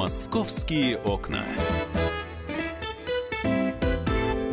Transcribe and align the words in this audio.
Московские 0.00 0.96
окна. 0.96 1.44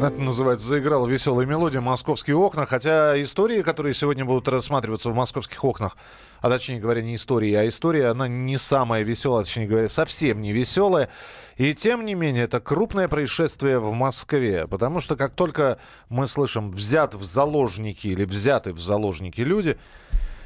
Это 0.01 0.19
называется 0.19 0.67
«Заиграла 0.67 1.07
веселая 1.07 1.45
мелодия. 1.45 1.79
Московские 1.79 2.35
окна». 2.35 2.65
Хотя 2.65 3.19
истории, 3.21 3.61
которые 3.61 3.93
сегодня 3.93 4.25
будут 4.25 4.49
рассматриваться 4.49 5.09
в 5.09 5.15
московских 5.15 5.63
окнах, 5.63 5.95
а 6.41 6.49
точнее 6.49 6.81
говоря, 6.81 7.01
не 7.01 7.15
истории, 7.15 7.53
а 7.53 7.65
история, 7.65 8.07
она 8.07 8.27
не 8.27 8.57
самая 8.57 9.03
веселая, 9.03 9.45
точнее 9.45 9.67
говоря, 9.67 9.87
совсем 9.87 10.41
не 10.41 10.51
веселая. 10.51 11.07
И 11.55 11.73
тем 11.73 12.03
не 12.03 12.13
менее, 12.13 12.43
это 12.43 12.59
крупное 12.59 13.07
происшествие 13.07 13.79
в 13.79 13.93
Москве. 13.93 14.67
Потому 14.67 14.99
что 14.99 15.15
как 15.15 15.31
только 15.31 15.79
мы 16.09 16.27
слышим 16.27 16.71
«взят 16.71 17.15
в 17.15 17.23
заложники» 17.23 18.07
или 18.07 18.25
«взяты 18.25 18.73
в 18.73 18.81
заложники 18.81 19.39
люди», 19.39 19.77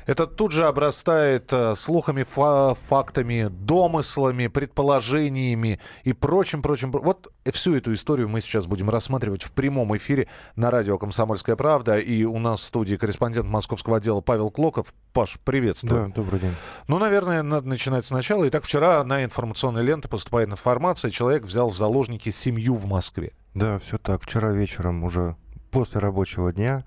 это 0.05 0.27
тут 0.27 0.51
же 0.51 0.65
обрастает 0.65 1.51
э, 1.51 1.75
слухами, 1.75 2.23
фа- 2.23 2.75
фактами, 2.75 3.47
домыслами, 3.49 4.47
предположениями 4.47 5.79
и 6.03 6.13
прочим-прочим. 6.13 6.91
Вот 6.91 7.31
всю 7.51 7.75
эту 7.75 7.93
историю 7.93 8.29
мы 8.29 8.41
сейчас 8.41 8.65
будем 8.67 8.89
рассматривать 8.89 9.43
в 9.43 9.51
прямом 9.51 9.95
эфире 9.97 10.27
на 10.55 10.71
радио 10.71 10.97
«Комсомольская 10.97 11.55
правда». 11.55 11.99
И 11.99 12.23
у 12.23 12.39
нас 12.39 12.61
в 12.61 12.63
студии 12.63 12.95
корреспондент 12.95 13.47
московского 13.47 13.97
отдела 13.97 14.21
Павел 14.21 14.49
Клоков. 14.49 14.93
Паш, 15.13 15.39
приветствую. 15.43 16.07
Да, 16.07 16.13
добрый 16.13 16.39
день. 16.39 16.55
Ну, 16.87 16.97
наверное, 16.97 17.43
надо 17.43 17.67
начинать 17.67 18.05
сначала. 18.05 18.47
Итак, 18.47 18.63
вчера 18.63 19.03
на 19.03 19.23
информационной 19.23 19.83
ленте 19.83 20.07
поступает 20.07 20.49
информация, 20.49 21.11
человек 21.11 21.43
взял 21.43 21.69
в 21.69 21.75
заложники 21.75 22.29
семью 22.29 22.75
в 22.75 22.85
Москве. 22.85 23.33
Да, 23.53 23.79
все 23.79 23.97
так. 23.97 24.21
Вчера 24.23 24.51
вечером 24.51 25.03
уже 25.03 25.35
после 25.71 25.99
рабочего 25.99 26.51
дня 26.51 26.83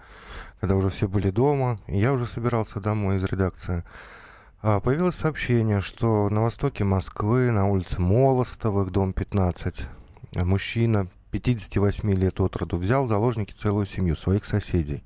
когда 0.64 0.76
уже 0.76 0.88
все 0.88 1.06
были 1.06 1.28
дома, 1.28 1.78
и 1.86 1.98
я 1.98 2.10
уже 2.14 2.24
собирался 2.24 2.80
домой 2.80 3.16
из 3.18 3.24
редакции, 3.24 3.84
а, 4.62 4.80
появилось 4.80 5.14
сообщение, 5.14 5.82
что 5.82 6.30
на 6.30 6.40
востоке 6.40 6.84
Москвы, 6.84 7.50
на 7.50 7.66
улице 7.66 8.00
Молостовых, 8.00 8.90
дом 8.90 9.12
15, 9.12 9.84
мужчина 10.36 11.08
58 11.32 12.14
лет 12.14 12.40
от 12.40 12.56
роду 12.56 12.78
взял 12.78 13.04
в 13.04 13.10
заложники 13.10 13.52
целую 13.52 13.84
семью 13.84 14.16
своих 14.16 14.46
соседей. 14.46 15.04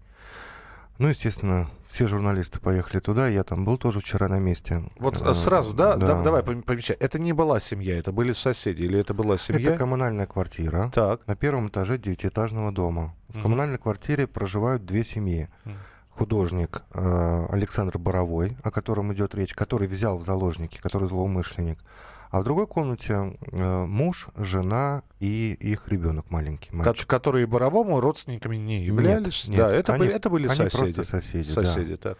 Ну, 0.98 1.08
естественно, 1.08 1.68
все 1.88 2.06
журналисты 2.06 2.60
поехали 2.60 3.00
туда, 3.00 3.28
я 3.28 3.44
там 3.44 3.64
был 3.64 3.78
тоже 3.78 4.00
вчера 4.00 4.28
на 4.28 4.38
месте. 4.38 4.84
Вот 4.98 5.20
э, 5.20 5.34
сразу, 5.34 5.72
да, 5.72 5.96
да. 5.96 6.14
да 6.14 6.22
давай 6.22 6.42
помечай. 6.42 6.96
Это 6.96 7.18
не 7.18 7.32
была 7.32 7.60
семья, 7.60 7.98
это 7.98 8.12
были 8.12 8.32
соседи 8.32 8.82
или 8.82 8.98
это 8.98 9.14
была 9.14 9.38
семья? 9.38 9.70
Это 9.70 9.78
коммунальная 9.78 10.26
квартира 10.26 10.90
так. 10.94 11.26
на 11.26 11.34
первом 11.34 11.68
этаже 11.68 11.98
девятиэтажного 11.98 12.72
дома. 12.72 13.14
В 13.28 13.42
коммунальной 13.42 13.78
квартире 13.78 14.26
проживают 14.26 14.84
две 14.84 15.04
семьи. 15.04 15.48
Художник 16.10 16.82
э, 16.94 17.46
Александр 17.50 17.96
Боровой, 17.96 18.56
о 18.64 18.72
котором 18.72 19.12
идет 19.12 19.36
речь, 19.36 19.54
который 19.54 19.86
взял 19.86 20.18
в 20.18 20.24
заложники, 20.24 20.78
который 20.78 21.06
злоумышленник. 21.06 21.78
А 22.30 22.40
в 22.40 22.44
другой 22.44 22.66
комнате 22.66 23.38
э, 23.52 23.84
муж, 23.86 24.28
жена 24.36 25.02
и 25.18 25.52
их 25.52 25.88
ребенок 25.88 26.30
маленький. 26.30 26.70
Мальчик. 26.74 27.06
Которые 27.06 27.46
Боровому 27.46 28.00
родственниками 28.00 28.56
не 28.56 28.84
являлись? 28.84 29.48
Нет, 29.48 29.58
да, 29.58 29.68
нет, 29.70 29.80
это, 29.80 29.94
они, 29.94 30.04
были, 30.04 30.14
это 30.14 30.30
были 30.30 30.46
они 30.46 30.54
соседи. 30.54 30.92
Просто 30.92 31.22
соседи. 31.22 31.48
Соседи, 31.48 31.96
да. 31.96 32.10
так. 32.10 32.18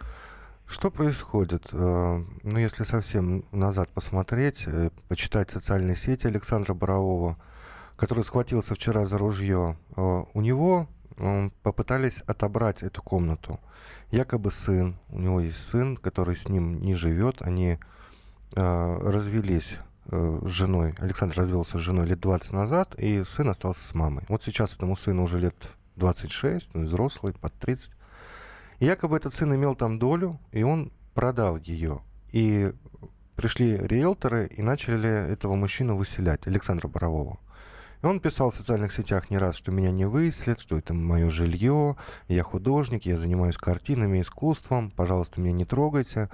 Что 0.67 0.91
происходит? 0.91 1.69
Э, 1.73 2.23
ну, 2.43 2.59
если 2.59 2.85
совсем 2.85 3.45
назад 3.53 3.91
посмотреть, 3.91 4.65
э, 4.67 4.91
почитать 5.09 5.51
социальные 5.51 5.97
сети 5.97 6.27
Александра 6.27 6.73
Борового, 6.73 7.37
который 7.97 8.25
схватился 8.25 8.75
вчера 8.75 9.05
за 9.07 9.19
ружье, 9.19 9.77
у 9.97 10.41
него 10.41 10.87
попытались 11.65 12.23
отобрать 12.29 12.85
эту 12.85 13.03
комнату. 13.03 13.59
Якобы 14.13 14.53
сын, 14.53 14.97
у 15.09 15.19
него 15.19 15.41
есть 15.41 15.69
сын, 15.69 15.97
который 15.97 16.37
с 16.37 16.49
ним 16.49 16.81
не 16.81 16.95
живет, 16.95 17.43
они 17.43 17.81
развелись 18.53 19.79
с 20.11 20.51
женой. 20.51 20.95
Александр 20.99 21.37
развелся 21.37 21.79
с 21.79 21.81
женой 21.81 22.07
лет 22.07 22.21
20 22.21 22.53
назад, 22.53 22.95
и 22.99 23.25
сын 23.25 23.49
остался 23.49 23.85
с 23.85 23.95
мамой. 23.95 24.25
Вот 24.29 24.43
сейчас 24.43 24.75
этому 24.75 24.97
сыну 24.97 25.25
уже 25.25 25.39
лет 25.39 25.55
26, 25.97 26.71
он 26.75 26.87
взрослый, 26.87 27.35
под 27.35 27.53
30. 27.55 27.93
И 28.81 28.87
якобы 28.87 29.17
этот 29.17 29.35
сын 29.35 29.55
имел 29.55 29.75
там 29.75 29.99
долю, 29.99 30.41
и 30.53 30.63
он 30.63 30.93
продал 31.15 31.57
ее. 31.57 32.01
И 32.31 32.73
пришли 33.35 33.77
риэлторы 33.77 34.47
и 34.47 34.63
начали 34.63 35.09
этого 35.09 35.55
мужчину 35.55 35.97
выселять, 35.97 36.47
Александра 36.47 36.89
Борового. 36.89 37.39
И 38.03 38.07
он 38.07 38.21
писал 38.21 38.51
в 38.51 38.55
социальных 38.55 38.93
сетях 38.93 39.29
не 39.29 39.39
раз, 39.39 39.57
что 39.57 39.73
меня 39.73 39.91
не 39.91 40.07
выселят, 40.07 40.61
что 40.61 40.79
это 40.79 40.95
мое 40.95 41.31
жилье, 41.31 41.97
я 42.29 42.43
художник, 42.45 43.07
я 43.07 43.17
занимаюсь 43.17 43.57
картинами, 43.57 44.21
искусством, 44.21 44.91
пожалуйста, 44.91 45.41
меня 45.41 45.53
не 45.53 45.65
трогайте. 45.65 46.31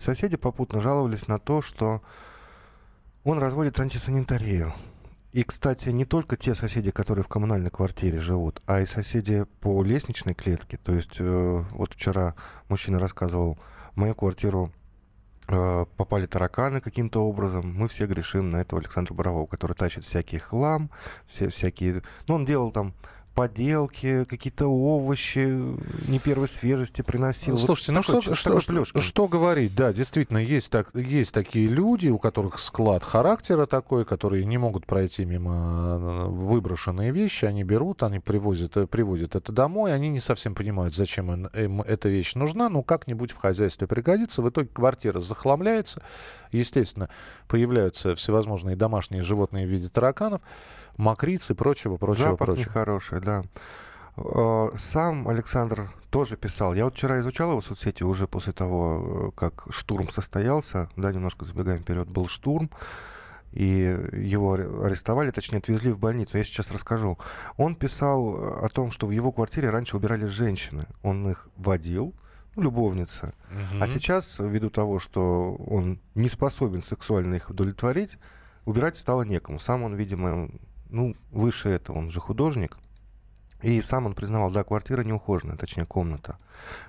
Соседи 0.00 0.36
попутно 0.36 0.80
жаловались 0.80 1.26
на 1.26 1.38
то, 1.38 1.60
что 1.60 2.02
он 3.24 3.38
разводит 3.38 3.78
антисанитарию. 3.78 4.72
И, 5.32 5.44
кстати, 5.44 5.88
не 5.88 6.04
только 6.04 6.36
те 6.36 6.54
соседи, 6.54 6.90
которые 6.90 7.24
в 7.24 7.28
коммунальной 7.28 7.70
квартире 7.70 8.18
живут, 8.18 8.62
а 8.66 8.80
и 8.80 8.86
соседи 8.86 9.46
по 9.60 9.82
лестничной 9.82 10.34
клетке. 10.34 10.76
То 10.76 10.92
есть, 10.92 11.16
э, 11.18 11.64
вот 11.70 11.94
вчера 11.94 12.34
мужчина 12.68 12.98
рассказывал, 12.98 13.58
в 13.94 13.96
мою 13.96 14.14
квартиру 14.14 14.70
э, 15.48 15.86
попали 15.96 16.26
тараканы 16.26 16.82
каким-то 16.82 17.20
образом. 17.26 17.72
Мы 17.74 17.88
все 17.88 18.06
грешим 18.06 18.50
на 18.50 18.58
этого 18.58 18.80
Александра 18.80 19.14
Борового, 19.14 19.46
который 19.46 19.74
тащит 19.74 20.04
всякий 20.04 20.38
хлам, 20.38 20.90
все 21.26 21.48
всякие... 21.48 22.02
Ну, 22.28 22.34
он 22.34 22.44
делал 22.44 22.70
там 22.70 22.92
поделки, 23.34 24.24
какие-то 24.24 24.66
овощи 24.66 25.38
не 26.08 26.18
первой 26.18 26.48
свежести 26.48 27.02
приносил. 27.02 27.58
Слушайте, 27.58 27.92
вот 27.92 27.96
ну 27.96 28.02
такой, 28.02 28.34
что, 28.34 28.60
что, 28.60 28.84
что, 28.84 29.00
что 29.00 29.28
говорить? 29.28 29.74
Да, 29.74 29.92
действительно, 29.92 30.38
есть, 30.38 30.70
так, 30.70 30.94
есть 30.94 31.32
такие 31.32 31.68
люди, 31.68 32.08
у 32.08 32.18
которых 32.18 32.58
склад 32.58 33.02
характера 33.04 33.66
такой, 33.66 34.04
которые 34.04 34.44
не 34.44 34.58
могут 34.58 34.86
пройти 34.86 35.24
мимо 35.24 35.98
э, 35.98 36.26
выброшенные 36.28 37.10
вещи, 37.10 37.44
они 37.44 37.64
берут, 37.64 38.02
они 38.02 38.20
привозят, 38.20 38.76
э, 38.76 38.86
приводят 38.86 39.34
это 39.34 39.52
домой, 39.52 39.94
они 39.94 40.08
не 40.08 40.20
совсем 40.20 40.54
понимают, 40.54 40.94
зачем 40.94 41.32
им, 41.32 41.46
им 41.46 41.82
эта 41.82 42.08
вещь 42.08 42.34
нужна, 42.34 42.68
но 42.68 42.82
как-нибудь 42.82 43.30
в 43.30 43.36
хозяйстве 43.36 43.86
пригодится. 43.86 44.42
В 44.42 44.48
итоге 44.48 44.68
квартира 44.68 45.20
захламляется, 45.20 46.02
естественно, 46.50 47.08
появляются 47.48 48.14
всевозможные 48.16 48.76
домашние 48.76 49.22
животные 49.22 49.66
в 49.66 49.70
виде 49.70 49.88
тараканов 49.88 50.42
мокриц 50.96 51.50
и 51.50 51.54
прочего, 51.54 51.96
прочего, 51.96 52.30
Запах 52.30 52.46
прочего. 52.46 52.64
нехороший, 52.64 53.20
да. 53.20 53.44
Э, 54.16 54.70
сам 54.76 55.28
Александр 55.28 55.90
тоже 56.10 56.36
писал. 56.36 56.74
Я 56.74 56.84
вот 56.84 56.94
вчера 56.94 57.20
изучал 57.20 57.50
его 57.50 57.60
соцсети 57.60 58.02
уже 58.02 58.26
после 58.26 58.52
того, 58.52 59.30
э, 59.32 59.38
как 59.38 59.66
штурм 59.70 60.10
состоялся. 60.10 60.88
Да, 60.96 61.12
немножко 61.12 61.44
забегаем 61.44 61.80
вперед. 61.80 62.08
Был 62.08 62.28
штурм, 62.28 62.70
и 63.52 63.96
его 64.12 64.54
арестовали, 64.54 65.30
точнее, 65.30 65.58
отвезли 65.58 65.92
в 65.92 65.98
больницу. 65.98 66.38
Я 66.38 66.44
сейчас 66.44 66.70
расскажу. 66.70 67.18
Он 67.56 67.74
писал 67.74 68.64
о 68.64 68.68
том, 68.68 68.90
что 68.90 69.06
в 69.06 69.10
его 69.10 69.32
квартире 69.32 69.70
раньше 69.70 69.96
убирались 69.96 70.28
женщины. 70.28 70.86
Он 71.02 71.30
их 71.30 71.48
водил, 71.56 72.14
ну, 72.56 72.62
любовницы. 72.62 73.32
Угу. 73.50 73.82
А 73.82 73.88
сейчас, 73.88 74.38
ввиду 74.38 74.70
того, 74.70 74.98
что 74.98 75.54
он 75.54 76.00
не 76.14 76.28
способен 76.28 76.82
сексуально 76.82 77.36
их 77.36 77.50
удовлетворить, 77.50 78.18
убирать 78.64 78.98
стало 78.98 79.22
некому. 79.22 79.58
Сам 79.58 79.82
он, 79.82 79.94
видимо, 79.94 80.48
ну, 80.92 81.16
выше 81.30 81.70
этого, 81.70 81.98
он 81.98 82.10
же 82.10 82.20
художник. 82.20 82.78
И 83.62 83.80
сам 83.80 84.06
он 84.06 84.14
признавал, 84.14 84.50
да, 84.50 84.64
квартира 84.64 85.02
неухоженная, 85.02 85.56
точнее, 85.56 85.86
комната. 85.86 86.36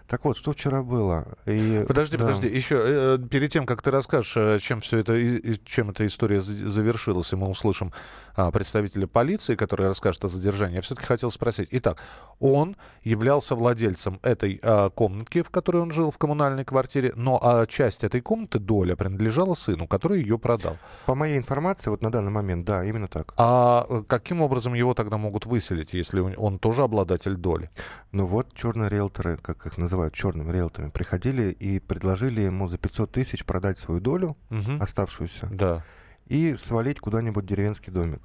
Так 0.08 0.26
вот, 0.26 0.38
что 0.38 0.52
вчера 0.52 0.84
было? 0.84 1.26
И, 1.46 1.84
подожди, 1.88 2.18
да. 2.18 2.26
подожди, 2.26 2.48
еще 2.48 2.80
э, 2.84 3.18
перед 3.32 3.52
тем, 3.52 3.66
как 3.66 3.82
ты 3.82 3.90
расскажешь, 3.90 4.34
э, 4.38 4.60
чем 4.60 4.82
все 4.82 5.00
это, 5.00 5.16
и, 5.16 5.58
чем 5.66 5.90
эта 5.90 6.06
история 6.06 6.42
завершилась, 6.42 7.32
и 7.34 7.36
мы 7.36 7.48
услышим 7.48 7.92
а, 8.36 8.52
представителя 8.52 9.08
полиции, 9.08 9.56
который 9.56 9.88
расскажет 9.88 10.26
о 10.26 10.28
задержании, 10.28 10.76
я 10.76 10.82
все-таки 10.82 11.08
хотел 11.08 11.32
спросить. 11.32 11.70
Итак, 11.72 11.98
он 12.40 12.76
являлся 13.04 13.56
владельцем 13.56 14.20
этой 14.24 14.60
а, 14.62 14.90
комнатки, 14.90 15.42
в 15.42 15.50
которой 15.50 15.82
он 15.82 15.92
жил 15.92 16.12
в 16.12 16.18
коммунальной 16.18 16.66
квартире, 16.66 17.14
но 17.16 17.40
а, 17.42 17.66
часть 17.66 18.04
этой 18.04 18.22
комнаты, 18.22 18.60
доля, 18.60 18.96
принадлежала 18.96 19.54
сыну, 19.54 19.88
который 19.88 20.22
ее 20.22 20.38
продал. 20.38 20.78
По 21.06 21.16
моей 21.16 21.38
информации, 21.38 21.90
вот 21.90 22.02
на 22.02 22.12
данный 22.12 22.32
момент, 22.32 22.66
да, 22.66 22.84
именно 22.84 23.08
так. 23.08 23.34
А 23.38 23.86
э, 23.90 24.04
каким 24.08 24.42
образом 24.42 24.74
его 24.74 24.94
тогда 24.94 25.18
могут 25.18 25.46
выселить, 25.46 25.94
если 25.94 26.20
он 26.20 26.60
тоже 26.64 26.84
обладатель 26.84 27.36
доли? 27.36 27.70
Ну 28.14 28.26
вот, 28.26 28.54
черные 28.54 28.90
риэлторы, 28.90 29.36
как 29.36 29.66
их 29.66 29.78
называют, 29.78 30.14
черными 30.14 30.50
риэлторами, 30.50 30.92
приходили 30.92 31.52
и 31.52 31.78
предложили 31.80 32.40
ему 32.40 32.70
за 32.70 32.78
500 32.78 33.12
тысяч 33.12 33.44
продать 33.44 33.78
свою 33.80 34.00
долю, 34.00 34.38
угу. 34.50 34.80
оставшуюся, 34.80 35.50
да. 35.52 35.84
и 36.26 36.56
свалить 36.56 37.02
куда-нибудь 37.02 37.46
деревенский 37.46 37.92
домик. 37.92 38.22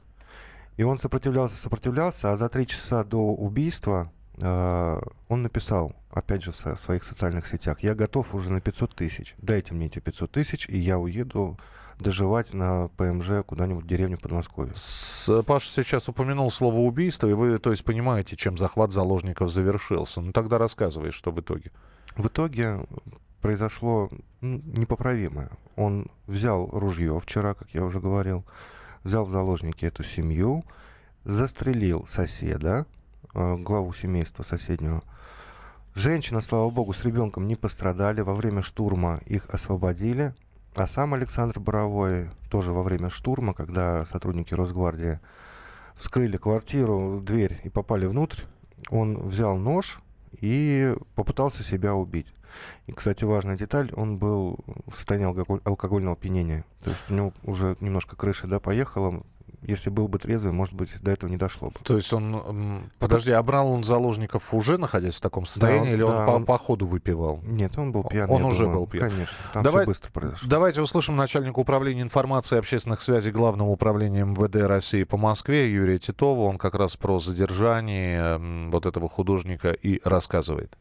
И 0.77 0.85
он 0.85 1.01
сопротивлялся, 1.01 1.57
сопротивлялся, 1.57 2.31
а 2.31 2.37
за 2.37 2.49
три 2.49 2.69
часа 2.69 3.03
до 3.03 3.19
убийства 3.19 4.13
он 4.41 5.43
написал, 5.43 5.93
опять 6.11 6.43
же, 6.43 6.53
в 6.53 6.57
своих 6.57 7.05
социальных 7.05 7.47
сетях, 7.47 7.81
я 7.81 7.95
готов 7.95 8.35
уже 8.35 8.51
на 8.51 8.61
500 8.61 8.95
тысяч, 8.95 9.35
дайте 9.39 9.75
мне 9.75 9.87
эти 9.87 9.99
500 9.99 10.31
тысяч, 10.31 10.69
и 10.69 10.79
я 10.79 10.99
уеду 10.99 11.59
доживать 11.99 12.55
на 12.55 12.89
ПМЖ 12.97 13.45
куда-нибудь 13.45 13.85
в 13.85 13.89
деревню 13.89 14.19
Подмосковья. 14.19 14.73
С, 14.77 15.43
Паша 15.43 15.71
сейчас 15.71 16.09
упомянул 16.09 16.51
слово 16.51 16.77
убийство, 16.77 17.27
и 17.27 17.33
вы, 17.33 17.59
то 17.59 17.71
есть, 17.71 17.85
понимаете, 17.85 18.37
чем 18.37 18.57
захват 18.57 18.93
заложников 18.93 19.51
завершился. 19.51 20.21
Ну, 20.21 20.33
тогда 20.33 20.59
рассказывай, 20.59 21.11
что 21.11 21.31
в 21.31 21.41
итоге. 21.41 21.73
В 22.17 22.27
итоге 22.29 22.87
произошло 23.41 24.11
ну, 24.41 24.63
непоправимое. 24.77 25.51
Он 25.77 26.07
взял 26.27 26.69
ружье 26.69 27.19
вчера, 27.21 27.55
как 27.55 27.69
я 27.75 27.85
уже 27.85 28.01
говорил, 28.01 28.45
взял 29.05 29.25
в 29.25 29.31
заложники 29.31 29.85
эту 29.85 30.05
семью, 30.05 30.65
застрелил 31.25 32.07
соседа, 32.07 32.87
главу 33.35 33.93
семейства 33.93 34.43
соседнего. 34.43 35.03
Женщина, 35.95 36.41
слава 36.41 36.71
богу, 36.71 36.93
с 36.93 37.05
ребенком 37.05 37.47
не 37.47 37.57
пострадали. 37.57 38.21
Во 38.21 38.35
время 38.35 38.63
штурма 38.63 39.21
их 39.27 39.49
освободили. 39.51 40.35
А 40.75 40.87
сам 40.87 41.15
Александр 41.15 41.59
Боровой 41.59 42.31
тоже 42.51 42.73
во 42.73 42.83
время 42.83 43.11
штурма, 43.11 43.53
когда 43.53 44.05
сотрудники 44.07 44.55
Росгвардии 44.55 45.19
вскрыли 45.97 46.37
квартиру, 46.37 47.21
дверь 47.21 47.61
и 47.65 47.69
попали 47.69 48.07
внутрь, 48.07 48.43
он 48.91 49.29
взял 49.29 49.57
нож 49.57 50.01
и 50.41 50.95
попытался 51.15 51.65
себя 51.65 51.95
убить. 51.95 52.33
И, 52.87 52.93
кстати, 52.93 53.25
важная 53.25 53.57
деталь, 53.57 53.93
он 53.95 54.19
был 54.19 54.59
в 54.87 54.97
состоянии 54.97 55.27
алкоголь, 55.27 55.61
алкогольного 55.65 56.15
опьянения. 56.15 56.65
То 56.83 56.91
есть 56.91 57.03
у 57.11 57.15
него 57.15 57.33
уже 57.43 57.77
немножко 57.81 58.17
крыша 58.17 58.47
да, 58.47 58.61
поехала, 58.61 59.23
если 59.63 59.91
был 59.91 60.09
бы 60.09 60.19
трезвый, 60.19 60.53
может 60.53 60.75
быть, 60.75 60.91
до 61.01 61.11
этого 61.11 61.29
не 61.31 61.37
дошло 61.37 61.69
бы. 61.69 61.77
То 61.83 61.97
есть 61.97 62.13
он, 62.13 62.91
подожди, 62.99 63.33
а 63.33 63.43
брал 63.43 63.71
он 63.71 63.85
заложников 63.85 64.55
уже 64.55 64.79
находясь 64.79 65.17
в 65.17 65.21
таком 65.21 65.47
состоянии, 65.47 65.89
да, 65.89 65.95
или 65.95 66.03
он 66.03 66.13
да, 66.13 66.27
по, 66.27 66.31
он 66.31 66.45
по 66.45 66.59
ходу 66.59 66.87
выпивал? 66.87 67.41
Нет, 67.43 67.77
он 67.77 67.93
был 67.93 68.05
пьяный. 68.05 68.33
Он 68.33 68.45
уже 68.45 68.65
думаю. 68.65 68.81
был 68.81 68.87
пьян. 68.87 69.11
Конечно, 69.11 69.37
там 69.53 69.63
Давай, 69.63 69.83
все 69.83 69.87
быстро 69.87 70.11
произошло. 70.13 70.49
Давайте 70.49 70.81
услышим 70.81 71.17
начальника 71.17 71.59
управления 71.59 72.03
информации 72.03 72.57
и 72.57 72.59
общественных 72.59 73.01
связей 73.01 73.31
Главного 73.31 73.69
управления 73.69 74.25
МВД 74.25 74.57
России 74.67 75.05
по 75.05 75.17
Москве 75.17 75.73
Юрия 75.73 75.99
Титова. 75.99 76.43
Он 76.43 76.59
как 76.59 76.75
раз 76.75 76.97
про 76.97 77.19
задержание 77.19 78.39
вот 78.71 78.87
этого 78.87 79.09
художника 79.09 79.73
и 79.73 80.01
рассказывает. 80.05 80.77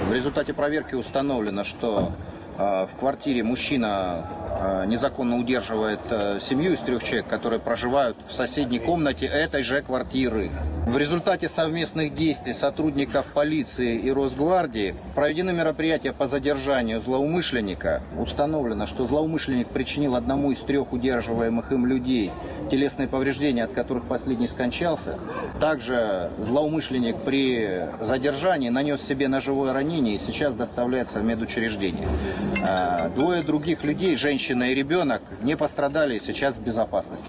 В 0.00 0.12
результате 0.12 0.52
проверки 0.52 0.94
установлено, 0.94 1.64
что 1.64 2.12
в 2.56 2.90
квартире 2.98 3.42
мужчина 3.42 4.26
Э, 4.64 4.84
незаконно 4.86 5.38
удерживает 5.38 6.00
э, 6.10 6.38
семью 6.40 6.74
из 6.74 6.78
трех 6.78 7.02
человек, 7.02 7.26
которые 7.26 7.58
проживают 7.58 8.16
в 8.28 8.32
соседней 8.32 8.78
комнате 8.78 9.26
этой 9.26 9.62
же 9.64 9.82
квартиры. 9.82 10.50
В 10.86 10.96
результате 10.98 11.48
совместных 11.48 12.14
действий 12.14 12.52
сотрудников 12.52 13.26
полиции 13.26 13.96
и 13.98 14.12
Росгвардии 14.12 14.94
проведены 15.16 15.52
мероприятия 15.52 16.12
по 16.12 16.28
задержанию 16.28 17.00
злоумышленника. 17.00 18.02
Установлено, 18.16 18.86
что 18.86 19.04
злоумышленник 19.04 19.68
причинил 19.68 20.14
одному 20.14 20.52
из 20.52 20.58
трех 20.58 20.92
удерживаемых 20.92 21.72
им 21.72 21.86
людей 21.86 22.30
телесные 22.70 23.08
повреждения, 23.08 23.64
от 23.64 23.72
которых 23.72 24.04
последний 24.04 24.48
скончался. 24.48 25.18
Также 25.60 26.30
злоумышленник 26.38 27.16
при 27.24 27.88
задержании 28.00 28.68
нанес 28.68 29.00
себе 29.02 29.28
ножевое 29.28 29.72
ранение 29.72 30.16
и 30.16 30.20
сейчас 30.20 30.54
доставляется 30.54 31.18
в 31.18 31.24
медучреждение. 31.24 32.08
Э, 32.42 33.10
двое 33.14 33.42
других 33.42 33.84
людей, 33.84 34.16
женщин 34.16 34.32
женщина 34.32 34.70
и 34.70 34.74
ребенок 34.74 35.22
не 35.42 35.56
пострадали, 35.56 36.18
сейчас 36.18 36.56
в 36.56 36.60
безопасности. 36.60 37.28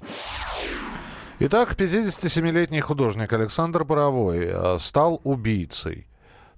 Итак, 1.38 1.74
57-летний 1.76 2.80
художник 2.80 3.32
Александр 3.32 3.84
Боровой 3.84 4.46
э, 4.46 4.78
стал 4.78 5.20
убийцей. 5.24 6.06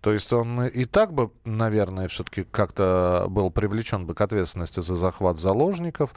То 0.01 0.13
есть 0.13 0.33
он 0.33 0.67
и 0.67 0.85
так 0.85 1.13
бы, 1.13 1.31
наверное, 1.45 2.09
все-таки 2.09 2.45
как-то 2.45 3.27
был 3.29 3.51
привлечен 3.51 4.07
бы 4.07 4.15
к 4.15 4.21
ответственности 4.21 4.81
за 4.81 4.95
захват 4.95 5.39
заложников. 5.39 6.15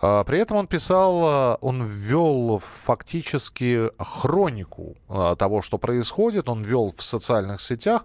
А 0.00 0.24
при 0.24 0.38
этом 0.38 0.56
он 0.56 0.66
писал, 0.66 1.54
э, 1.54 1.58
он 1.60 1.82
ввел 1.82 2.60
фактически 2.64 3.90
хронику 3.98 4.96
того, 5.38 5.62
что 5.62 5.78
происходит, 5.78 6.48
он 6.48 6.62
ввел 6.62 6.92
в 6.96 7.02
социальных 7.02 7.60
сетях 7.60 8.04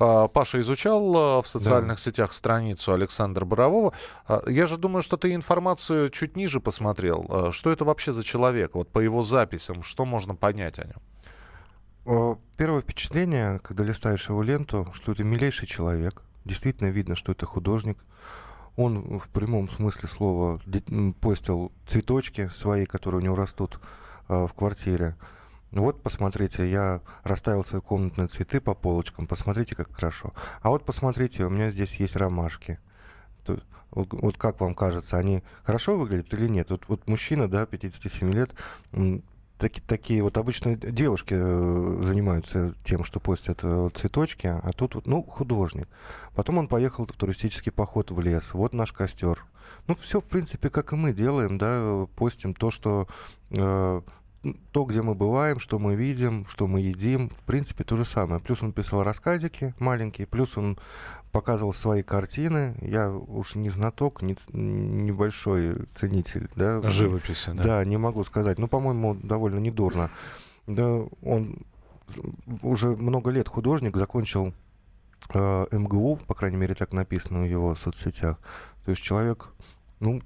Паша 0.00 0.60
изучал 0.60 1.14
а, 1.14 1.42
в 1.42 1.46
социальных 1.46 1.98
да. 1.98 2.02
сетях 2.02 2.32
страницу 2.32 2.94
Александра 2.94 3.44
Борового. 3.44 3.92
А, 4.26 4.40
я 4.46 4.66
же 4.66 4.78
думаю, 4.78 5.02
что 5.02 5.18
ты 5.18 5.34
информацию 5.34 6.08
чуть 6.08 6.36
ниже 6.36 6.58
посмотрел. 6.58 7.52
Что 7.52 7.70
это 7.70 7.84
вообще 7.84 8.12
за 8.12 8.24
человек? 8.24 8.74
Вот 8.74 8.88
по 8.88 8.98
его 8.98 9.22
записям, 9.22 9.82
что 9.82 10.06
можно 10.06 10.34
понять 10.34 10.78
о 10.78 10.86
нем? 10.86 12.38
Первое 12.56 12.80
впечатление, 12.80 13.58
когда 13.58 13.84
листаешь 13.84 14.26
его 14.30 14.42
ленту, 14.42 14.90
что 14.94 15.12
это 15.12 15.22
милейший 15.22 15.68
человек. 15.68 16.22
Действительно 16.46 16.88
видно, 16.88 17.14
что 17.14 17.32
это 17.32 17.44
художник. 17.44 17.98
Он 18.76 19.18
в 19.18 19.28
прямом 19.28 19.68
смысле 19.68 20.08
слова 20.08 20.60
постил 21.20 21.72
цветочки 21.86 22.50
свои, 22.56 22.86
которые 22.86 23.20
у 23.20 23.24
него 23.24 23.36
растут 23.36 23.78
в 24.28 24.50
квартире. 24.56 25.16
Ну 25.70 25.82
вот, 25.82 26.02
посмотрите, 26.02 26.68
я 26.68 27.00
расставил 27.22 27.64
свои 27.64 27.80
комнатные 27.80 28.26
цветы 28.26 28.60
по 28.60 28.74
полочкам, 28.74 29.26
посмотрите, 29.26 29.76
как 29.76 29.92
хорошо. 29.92 30.32
А 30.62 30.70
вот 30.70 30.84
посмотрите, 30.84 31.44
у 31.44 31.50
меня 31.50 31.70
здесь 31.70 31.96
есть 31.96 32.16
ромашки. 32.16 32.78
вот, 33.46 34.12
вот 34.12 34.36
как 34.36 34.60
вам 34.60 34.74
кажется, 34.74 35.16
они 35.16 35.42
хорошо 35.62 35.96
выглядят 35.96 36.32
или 36.34 36.48
нет? 36.48 36.70
Вот, 36.70 36.84
вот 36.88 37.06
мужчина, 37.06 37.48
да, 37.48 37.66
57 37.66 38.32
лет, 38.32 38.50
таки, 39.60 39.80
такие 39.80 40.22
вот 40.22 40.38
обычно 40.38 40.74
девушки 40.74 41.34
э, 41.36 42.00
занимаются 42.02 42.74
тем, 42.84 43.04
что 43.04 43.20
постят 43.20 43.60
э, 43.62 43.90
цветочки, 43.94 44.48
а 44.48 44.70
тут 44.74 44.96
вот, 44.96 45.06
ну, 45.06 45.22
художник. 45.22 45.88
Потом 46.34 46.58
он 46.58 46.66
поехал 46.66 47.06
в 47.06 47.12
туристический 47.12 47.70
поход 47.70 48.10
в 48.10 48.20
лес. 48.20 48.54
Вот 48.54 48.72
наш 48.72 48.92
костер. 48.92 49.44
Ну, 49.86 49.94
все, 49.94 50.20
в 50.20 50.24
принципе, 50.24 50.70
как 50.70 50.92
и 50.92 50.96
мы 50.96 51.12
делаем, 51.12 51.58
да, 51.58 52.06
постим 52.16 52.54
то, 52.54 52.70
что 52.70 53.06
э, 53.50 54.00
то, 54.72 54.84
где 54.84 55.02
мы 55.02 55.14
бываем, 55.14 55.60
что 55.60 55.78
мы 55.78 55.94
видим, 55.94 56.46
что 56.48 56.66
мы 56.66 56.80
едим, 56.80 57.28
в 57.30 57.44
принципе, 57.44 57.84
то 57.84 57.96
же 57.96 58.04
самое. 58.04 58.40
Плюс 58.40 58.62
он 58.62 58.72
писал 58.72 59.02
рассказики 59.02 59.74
маленькие, 59.78 60.26
плюс 60.26 60.56
он 60.56 60.78
показывал 61.30 61.72
свои 61.72 62.02
картины. 62.02 62.74
Я 62.80 63.10
уж 63.10 63.54
не 63.54 63.68
знаток, 63.68 64.22
не, 64.22 64.36
небольшой 64.52 65.86
ценитель. 65.94 66.48
Да? 66.56 66.80
Живописи, 66.82 67.52
да? 67.52 67.62
Да, 67.62 67.84
не 67.84 67.98
могу 67.98 68.24
сказать. 68.24 68.58
Но, 68.58 68.66
по-моему, 68.66 69.14
довольно 69.14 69.58
недурно. 69.58 70.10
Да, 70.66 71.02
он 71.22 71.58
уже 72.62 72.88
много 72.96 73.30
лет 73.30 73.48
художник, 73.48 73.96
закончил 73.96 74.54
э, 75.34 75.66
МГУ, 75.70 76.20
по 76.26 76.34
крайней 76.34 76.56
мере, 76.56 76.74
так 76.74 76.92
написано 76.92 77.42
в 77.42 77.48
его 77.48 77.74
соцсетях. 77.76 78.38
То 78.84 78.90
есть 78.90 79.02
человек, 79.02 79.52
ну, 80.00 80.22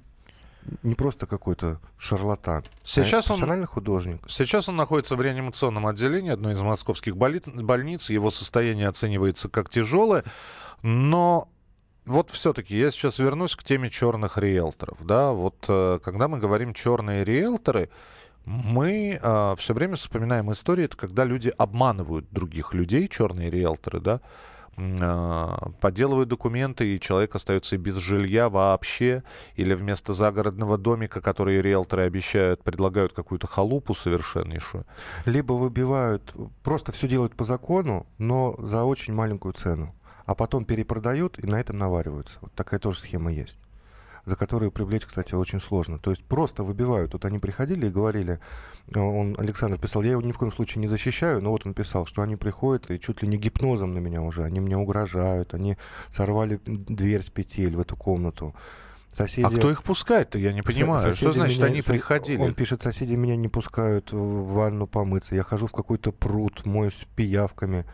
не 0.83 0.95
просто 0.95 1.27
какой-то 1.27 1.79
шарлатан, 1.97 2.63
сейчас 2.83 3.25
а 3.25 3.29
профессиональный 3.29 3.63
он, 3.63 3.67
художник. 3.67 4.21
Сейчас 4.29 4.69
он 4.69 4.75
находится 4.75 5.15
в 5.15 5.21
реанимационном 5.21 5.87
отделении 5.87 6.31
одной 6.31 6.53
из 6.53 6.61
московских 6.61 7.17
боли, 7.17 7.41
больниц. 7.45 8.09
Его 8.09 8.31
состояние 8.31 8.87
оценивается 8.87 9.49
как 9.49 9.69
тяжелое. 9.69 10.23
Но 10.81 11.49
вот 12.05 12.29
все-таки 12.29 12.77
я 12.77 12.91
сейчас 12.91 13.19
вернусь 13.19 13.55
к 13.55 13.63
теме 13.63 13.89
черных 13.89 14.37
риэлторов. 14.37 15.05
Да, 15.05 15.31
вот 15.31 15.65
э, 15.67 15.99
когда 16.03 16.27
мы 16.27 16.37
говорим 16.37 16.73
черные 16.73 17.23
риэлторы, 17.23 17.89
мы 18.45 19.19
э, 19.21 19.55
все 19.57 19.73
время 19.73 19.95
вспоминаем 19.95 20.51
истории, 20.51 20.85
это 20.85 20.97
когда 20.97 21.23
люди 21.23 21.51
обманывают 21.57 22.27
других 22.29 22.73
людей, 22.73 23.07
черные 23.07 23.49
риэлторы, 23.49 23.99
да, 23.99 24.13
а, 24.15 24.21
подделывают 24.75 26.29
документы, 26.29 26.95
и 26.95 26.99
человек 26.99 27.35
остается 27.35 27.77
без 27.77 27.95
жилья 27.95 28.49
вообще, 28.49 29.23
или 29.55 29.73
вместо 29.73 30.13
загородного 30.13 30.77
домика, 30.77 31.21
который 31.21 31.61
риэлторы 31.61 32.03
обещают, 32.03 32.63
предлагают 32.63 33.13
какую-то 33.13 33.47
халупу 33.47 33.95
совершеннейшую. 33.95 34.85
Либо 35.25 35.53
выбивают, 35.53 36.35
просто 36.63 36.91
все 36.91 37.07
делают 37.07 37.35
по 37.35 37.45
закону, 37.45 38.05
но 38.17 38.55
за 38.59 38.83
очень 38.83 39.13
маленькую 39.13 39.53
цену, 39.53 39.95
а 40.25 40.35
потом 40.35 40.65
перепродают 40.65 41.39
и 41.39 41.47
на 41.47 41.59
этом 41.59 41.77
навариваются. 41.77 42.37
Вот 42.41 42.53
такая 42.53 42.79
тоже 42.79 42.99
схема 42.99 43.31
есть 43.31 43.59
за 44.25 44.35
которые 44.35 44.71
привлечь, 44.71 45.05
кстати, 45.05 45.33
очень 45.35 45.59
сложно. 45.59 45.99
То 45.99 46.09
есть 46.09 46.23
просто 46.23 46.63
выбивают. 46.63 47.13
Вот 47.13 47.25
они 47.25 47.39
приходили 47.39 47.87
и 47.87 47.91
говорили, 47.91 48.39
э, 48.93 48.99
он, 48.99 49.35
Александр 49.37 49.79
писал, 49.79 50.03
я 50.03 50.11
его 50.11 50.21
ни 50.21 50.31
в 50.31 50.37
коем 50.37 50.51
случае 50.51 50.81
не 50.81 50.87
защищаю, 50.87 51.41
но 51.41 51.51
вот 51.51 51.65
он 51.65 51.73
писал, 51.73 52.05
что 52.05 52.21
они 52.21 52.35
приходят 52.35 52.89
и 52.91 52.99
чуть 52.99 53.21
ли 53.21 53.27
не 53.27 53.37
гипнозом 53.37 53.93
на 53.93 53.99
меня 53.99 54.21
уже, 54.21 54.43
они 54.43 54.59
мне 54.59 54.77
угрожают, 54.77 55.53
они 55.53 55.77
сорвали 56.09 56.59
дверь 56.65 57.23
с 57.23 57.29
петель 57.29 57.75
в 57.75 57.79
эту 57.79 57.95
комнату. 57.95 58.55
Соседи... 59.15 59.45
А 59.45 59.49
кто 59.49 59.71
их 59.71 59.83
пускает-то, 59.83 60.37
я 60.37 60.51
не 60.51 60.61
понимаю. 60.61 61.01
Соседи 61.01 61.17
что 61.17 61.31
значит, 61.31 61.57
меня... 61.59 61.67
они 61.67 61.81
приходили? 61.81 62.41
Он 62.41 62.53
пишет, 62.53 62.83
соседи 62.83 63.13
меня 63.13 63.37
не 63.37 63.47
пускают 63.47 64.11
в 64.11 64.53
ванну 64.53 64.87
помыться. 64.87 65.35
Я 65.35 65.43
хожу 65.43 65.67
в 65.67 65.71
какой-то 65.71 66.11
пруд, 66.11 66.65
моюсь 66.65 67.07
пиявками. 67.15 67.85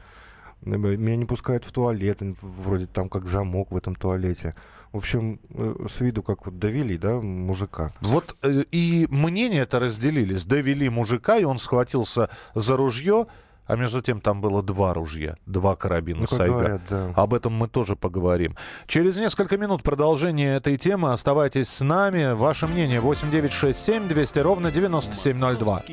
Меня 0.62 1.16
не 1.16 1.26
пускают 1.26 1.66
в 1.66 1.72
туалет, 1.72 2.20
вроде 2.42 2.86
там 2.86 3.10
как 3.10 3.28
замок 3.28 3.72
в 3.72 3.78
этом 3.78 3.96
туалете. 3.96 4.56
В 4.92 4.98
общем, 4.98 5.40
э, 5.50 5.88
с 5.90 6.02
виду 6.02 6.22
как 6.22 6.46
вот 6.46 6.60
довели, 6.60 6.98
да, 6.98 7.20
мужика. 7.20 7.92
Вот 8.02 8.36
э, 8.44 8.64
и 8.72 9.08
мнения 9.10 9.62
это 9.62 9.80
разделились. 9.80 10.46
Довели 10.46 10.90
мужика, 10.90 11.38
и 11.38 11.46
он 11.46 11.58
схватился 11.58 12.30
за 12.56 12.76
ружье, 12.76 13.28
а 13.68 13.78
между 13.78 14.02
тем 14.02 14.20
там 14.20 14.42
было 14.42 14.62
два 14.62 14.94
ружья, 14.94 15.38
два 15.46 15.78
карабина 15.78 16.22
ну, 16.22 16.28
Сайга. 16.28 16.54
Говорят, 16.54 16.82
да. 16.90 17.14
Об 17.16 17.34
этом 17.34 17.54
мы 17.54 17.70
тоже 17.70 17.96
поговорим. 17.96 18.58
Через 18.86 19.16
несколько 19.16 19.58
минут 19.58 19.82
продолжение 19.82 20.58
этой 20.58 20.76
темы. 20.76 21.14
Оставайтесь 21.14 21.70
с 21.70 21.80
нами. 21.80 22.34
Ваше 22.34 22.68
мнение 22.68 23.00
8967 23.00 24.10
200 24.10 24.40
ровно 24.40 24.72
9702. 24.72 25.84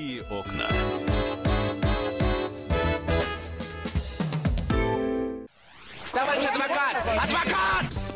окна. 0.40 0.64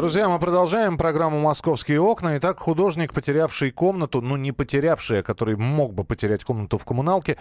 Друзья, 0.00 0.30
мы 0.30 0.38
продолжаем 0.38 0.96
программу 0.96 1.40
«Московские 1.40 2.00
окна». 2.00 2.38
Итак, 2.38 2.58
художник, 2.58 3.12
потерявший 3.12 3.70
комнату, 3.70 4.22
ну 4.22 4.38
не 4.38 4.50
потерявший, 4.50 5.18
а 5.18 5.22
который 5.22 5.56
мог 5.56 5.92
бы 5.92 6.04
потерять 6.04 6.42
комнату 6.42 6.78
в 6.78 6.86
коммуналке, 6.86 7.36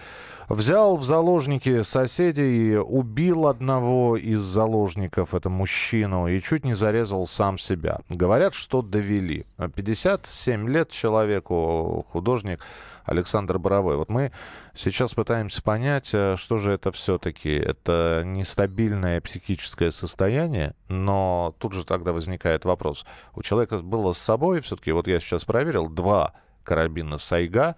взял 0.49 0.97
в 0.97 1.03
заложники 1.05 1.83
соседей, 1.83 2.77
убил 2.77 3.47
одного 3.47 4.17
из 4.17 4.41
заложников, 4.41 5.33
это 5.33 5.49
мужчину, 5.49 6.27
и 6.27 6.41
чуть 6.41 6.65
не 6.65 6.73
зарезал 6.73 7.27
сам 7.27 7.57
себя. 7.57 7.99
Говорят, 8.09 8.53
что 8.53 8.81
довели. 8.81 9.45
57 9.57 10.67
лет 10.67 10.89
человеку, 10.89 12.05
художник, 12.09 12.59
Александр 13.05 13.59
Боровой. 13.59 13.95
Вот 13.95 14.09
мы 14.09 14.31
сейчас 14.73 15.13
пытаемся 15.13 15.61
понять, 15.61 16.11
э, 16.13 16.35
что 16.37 16.57
же 16.57 16.71
это 16.71 16.91
все-таки. 16.91 17.55
Это 17.55 18.23
нестабильное 18.25 19.21
психическое 19.21 19.91
состояние, 19.91 20.75
но 20.87 21.55
тут 21.59 21.73
же 21.73 21.85
тогда 21.85 22.13
возникает 22.13 22.65
вопрос. 22.65 23.05
У 23.35 23.41
человека 23.41 23.79
было 23.79 24.13
с 24.13 24.17
собой, 24.17 24.61
все-таки, 24.61 24.91
вот 24.91 25.07
я 25.07 25.19
сейчас 25.19 25.45
проверил, 25.45 25.89
два 25.89 26.33
карабина 26.63 27.17
Сайга, 27.17 27.75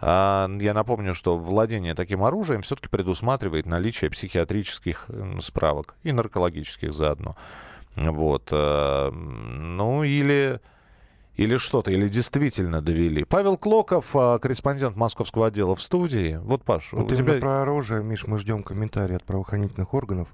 а 0.00 0.48
я 0.60 0.74
напомню, 0.74 1.14
что 1.14 1.36
владение 1.36 1.94
таким 1.94 2.24
оружием 2.24 2.62
все-таки 2.62 2.88
предусматривает 2.88 3.66
наличие 3.66 4.10
психиатрических 4.10 5.08
справок 5.40 5.94
и 6.02 6.12
наркологических 6.12 6.92
заодно. 6.92 7.34
Вот. 7.96 8.48
Э, 8.52 9.10
ну 9.10 10.02
или 10.02 10.60
или 11.36 11.56
что-то, 11.56 11.90
или 11.90 12.08
действительно 12.08 12.80
довели. 12.80 13.24
Павел 13.24 13.56
Клоков, 13.56 14.14
а, 14.14 14.38
корреспондент 14.38 14.96
московского 14.96 15.48
отдела 15.48 15.74
в 15.74 15.82
студии. 15.82 16.38
Вот, 16.42 16.62
Паш, 16.62 16.92
вот 16.92 17.10
у 17.10 17.14
тебя... 17.14 17.38
про 17.38 17.62
оружие, 17.62 18.02
Миш, 18.04 18.26
мы 18.26 18.38
ждем 18.38 18.62
комментарии 18.62 19.16
от 19.16 19.24
правоохранительных 19.24 19.92
органов. 19.94 20.28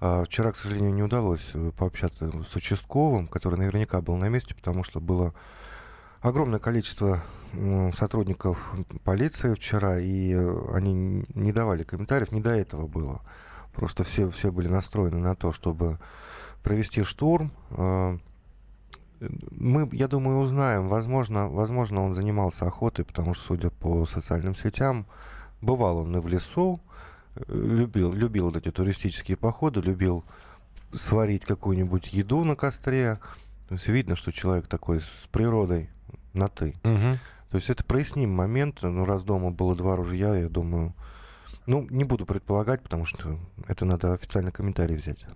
А, 0.00 0.24
вчера, 0.24 0.52
к 0.52 0.56
сожалению, 0.56 0.94
не 0.94 1.02
удалось 1.02 1.50
э, 1.54 1.72
пообщаться 1.76 2.30
с 2.46 2.54
участковым, 2.54 3.26
который 3.26 3.58
наверняка 3.58 4.00
был 4.00 4.16
на 4.16 4.28
месте, 4.28 4.54
потому 4.54 4.84
что 4.84 5.00
было 5.00 5.34
огромное 6.20 6.60
количество 6.60 7.22
сотрудников 7.96 8.74
полиции 9.04 9.54
вчера, 9.54 9.98
и 9.98 10.34
э, 10.34 10.74
они 10.74 11.24
не 11.34 11.50
давали 11.50 11.82
комментариев, 11.82 12.30
не 12.30 12.40
до 12.40 12.50
этого 12.50 12.86
было. 12.86 13.22
Просто 13.72 14.04
все, 14.04 14.28
все 14.30 14.52
были 14.52 14.68
настроены 14.68 15.18
на 15.18 15.34
то, 15.34 15.52
чтобы 15.52 15.98
провести 16.62 17.02
штурм. 17.02 17.52
Мы, 19.20 19.88
я 19.92 20.08
думаю, 20.08 20.38
узнаем. 20.38 20.88
Возможно, 20.88 21.48
возможно, 21.48 22.04
он 22.04 22.14
занимался 22.14 22.66
охотой, 22.66 23.04
потому 23.04 23.34
что, 23.34 23.46
судя 23.46 23.70
по 23.70 24.06
социальным 24.06 24.54
сетям, 24.54 25.06
бывал 25.60 25.98
он 25.98 26.16
и 26.16 26.20
в 26.20 26.28
лесу, 26.28 26.80
э, 27.34 27.42
любил, 27.48 28.12
любил 28.12 28.46
вот 28.46 28.56
эти 28.56 28.70
туристические 28.70 29.36
походы, 29.36 29.80
любил 29.80 30.24
сварить 30.94 31.44
какую-нибудь 31.44 32.12
еду 32.12 32.44
на 32.44 32.56
костре. 32.56 33.18
То 33.68 33.74
есть 33.74 33.88
видно, 33.88 34.16
что 34.16 34.32
человек 34.32 34.68
такой 34.68 35.00
с 35.00 35.28
природой 35.30 35.90
на 36.32 36.48
«ты». 36.48 36.74
Угу. 36.84 37.18
То 37.50 37.56
есть 37.56 37.70
это 37.70 37.84
проясним 37.84 38.30
момент. 38.30 38.78
Ну, 38.82 39.04
раз 39.04 39.24
дома 39.24 39.50
было 39.50 39.74
два 39.74 39.96
ружья, 39.96 40.34
я 40.36 40.48
думаю... 40.48 40.94
Ну, 41.66 41.86
не 41.90 42.04
буду 42.04 42.24
предполагать, 42.24 42.82
потому 42.82 43.04
что 43.04 43.38
это 43.66 43.84
надо 43.84 44.14
официальный 44.14 44.52
комментарий 44.52 44.96
взять. 44.96 45.26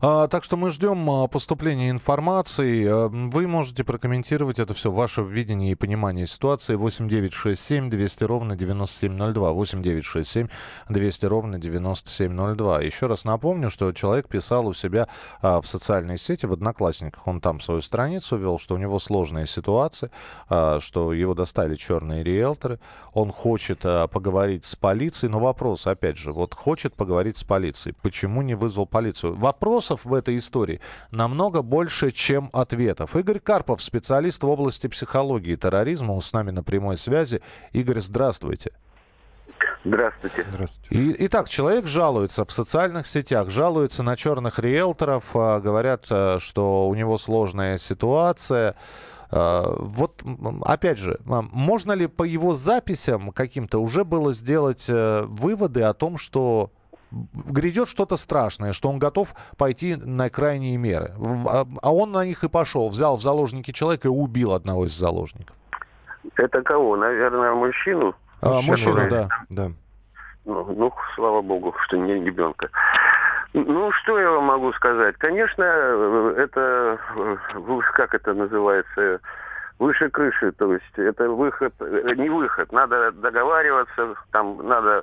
А, 0.00 0.28
так 0.28 0.44
что 0.44 0.56
мы 0.56 0.70
ждем 0.70 1.08
а, 1.10 1.28
поступления 1.28 1.90
информации. 1.90 2.86
А, 2.88 3.08
вы 3.08 3.46
можете 3.46 3.84
прокомментировать 3.84 4.58
это 4.58 4.74
все, 4.74 4.90
ваше 4.90 5.22
видение 5.22 5.72
и 5.72 5.74
понимание 5.74 6.26
ситуации. 6.26 6.74
8967 6.74 7.90
200 7.90 8.24
ровно 8.24 8.56
9702. 8.56 9.52
8967 9.52 10.48
200 10.88 11.26
ровно 11.26 11.58
9702. 11.58 12.80
Еще 12.80 13.06
раз 13.06 13.24
напомню, 13.24 13.70
что 13.70 13.92
человек 13.92 14.28
писал 14.28 14.66
у 14.66 14.72
себя 14.72 15.08
в 15.42 15.62
социальной 15.64 16.18
сети, 16.18 16.46
в 16.46 16.52
Одноклассниках. 16.52 17.26
Он 17.26 17.40
там 17.40 17.60
свою 17.60 17.82
страницу 17.82 18.36
вел, 18.36 18.58
что 18.58 18.74
у 18.74 18.78
него 18.78 18.98
сложная 18.98 19.46
ситуация, 19.46 20.10
что 20.48 21.12
его 21.12 21.34
достали 21.34 21.74
черные 21.74 22.22
риэлторы. 22.22 22.80
Он 23.12 23.30
хочет 23.30 23.80
поговорить 23.80 24.64
с 24.64 24.76
полицией. 24.76 25.30
Но 25.30 25.40
вопрос, 25.40 25.86
опять 25.86 26.16
же, 26.16 26.32
вот 26.32 26.54
хочет 26.54 26.94
поговорить 26.94 27.36
с 27.36 27.44
полицией. 27.44 27.94
Почему 28.02 28.42
не 28.42 28.54
вызвал 28.54 28.86
полицию? 28.86 29.34
Вопросов 29.58 30.04
в 30.04 30.14
этой 30.14 30.38
истории 30.38 30.80
намного 31.10 31.62
больше, 31.62 32.12
чем 32.12 32.48
ответов. 32.52 33.16
Игорь 33.16 33.40
Карпов, 33.40 33.82
специалист 33.82 34.42
в 34.42 34.48
области 34.48 34.86
психологии 34.86 35.54
и 35.54 35.56
терроризма, 35.56 36.20
с 36.20 36.32
нами 36.32 36.52
на 36.52 36.62
прямой 36.62 36.96
связи. 36.96 37.42
Игорь, 37.72 38.00
здравствуйте. 38.00 38.70
Здравствуйте. 39.84 40.46
Здравствуйте. 40.48 40.94
И, 40.94 41.26
итак, 41.26 41.48
человек 41.48 41.86
жалуется 41.86 42.44
в 42.44 42.52
социальных 42.52 43.06
сетях, 43.06 43.50
жалуется 43.50 44.02
на 44.04 44.14
черных 44.14 44.60
риэлторов, 44.60 45.30
а, 45.34 45.60
говорят, 45.60 46.06
а, 46.10 46.38
что 46.38 46.88
у 46.88 46.94
него 46.94 47.18
сложная 47.18 47.78
ситуация. 47.78 48.76
А, 49.30 49.74
вот, 49.78 50.22
опять 50.62 50.98
же, 50.98 51.18
можно 51.24 51.92
ли 51.92 52.06
по 52.06 52.22
его 52.22 52.54
записям 52.54 53.32
каким-то 53.32 53.78
уже 53.78 54.04
было 54.04 54.32
сделать 54.32 54.86
э, 54.88 55.22
выводы 55.26 55.82
о 55.82 55.94
том, 55.94 56.16
что 56.16 56.70
грядет 57.10 57.88
что-то 57.88 58.16
страшное, 58.16 58.72
что 58.72 58.88
он 58.88 58.98
готов 58.98 59.34
пойти 59.56 59.96
на 59.96 60.30
крайние 60.30 60.76
меры. 60.76 61.12
А, 61.48 61.64
а 61.82 61.94
он 61.94 62.12
на 62.12 62.24
них 62.24 62.44
и 62.44 62.48
пошел, 62.48 62.88
взял 62.88 63.16
в 63.16 63.22
заложники 63.22 63.70
человека 63.70 64.08
и 64.08 64.10
убил 64.10 64.52
одного 64.52 64.86
из 64.86 64.96
заложников. 64.96 65.56
Это 66.36 66.62
кого? 66.62 66.96
Наверное, 66.96 67.54
мужчину? 67.54 68.14
А, 68.42 68.60
мужчину, 68.62 69.08
да. 69.08 69.28
да. 69.48 69.68
Ну, 70.44 70.64
ну, 70.76 70.92
слава 71.14 71.42
богу, 71.42 71.74
что 71.86 71.96
не 71.96 72.14
ребенка. 72.24 72.68
Ну, 73.54 73.90
что 73.92 74.18
я 74.18 74.30
вам 74.30 74.44
могу 74.44 74.72
сказать? 74.74 75.16
Конечно, 75.16 75.64
это, 75.64 76.98
как 77.94 78.14
это 78.14 78.34
называется, 78.34 79.20
выше 79.78 80.10
крыши, 80.10 80.52
то 80.52 80.72
есть 80.72 80.84
это 80.96 81.28
выход, 81.30 81.72
не 82.16 82.28
выход, 82.28 82.70
надо 82.72 83.10
договариваться, 83.12 84.14
там 84.30 84.66
надо 84.66 85.02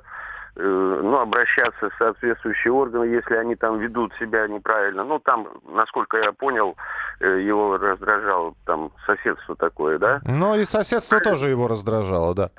ну, 0.58 1.18
обращаться 1.18 1.90
в 1.90 1.94
соответствующие 1.98 2.72
органы, 2.72 3.04
если 3.04 3.34
они 3.34 3.56
там 3.56 3.78
ведут 3.78 4.12
себя 4.18 4.46
неправильно. 4.48 5.04
Ну, 5.04 5.18
там, 5.18 5.48
насколько 5.68 6.16
я 6.16 6.32
понял, 6.32 6.76
э, 7.20 7.42
его 7.42 7.76
раздражало 7.76 8.54
там 8.64 8.90
соседство 9.04 9.54
такое, 9.56 9.98
да? 9.98 10.20
Ну, 10.24 10.56
и 10.56 10.64
соседство 10.64 11.20
тоже 11.20 11.48
его 11.48 11.68
раздражало, 11.68 12.34
да. 12.34 12.50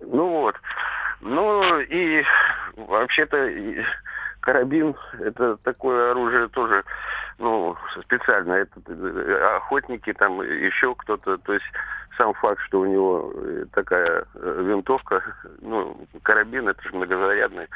Ну 0.00 0.28
вот. 0.28 0.56
Ну, 1.20 1.80
и 1.80 2.24
вообще-то 2.76 3.36
карабин 4.42 4.94
это 5.20 5.56
такое 5.58 6.10
оружие 6.10 6.48
тоже, 6.48 6.84
ну, 7.38 7.76
специально. 8.02 8.52
Это 8.52 8.80
э, 8.88 9.56
охотники, 9.56 10.12
там 10.12 10.42
еще 10.42 10.94
кто-то, 10.96 11.38
то 11.38 11.54
есть 11.54 11.64
сам 12.18 12.34
факт, 12.34 12.60
что 12.66 12.80
у 12.80 12.86
него 12.86 13.32
э, 13.34 13.64
такая 13.72 14.24
э, 14.34 14.62
винтовка, 14.64 15.22
ну, 15.60 15.96
карабин, 16.22 16.68
это 16.68 16.82
же 16.82 16.94
многозарядный. 16.94 17.68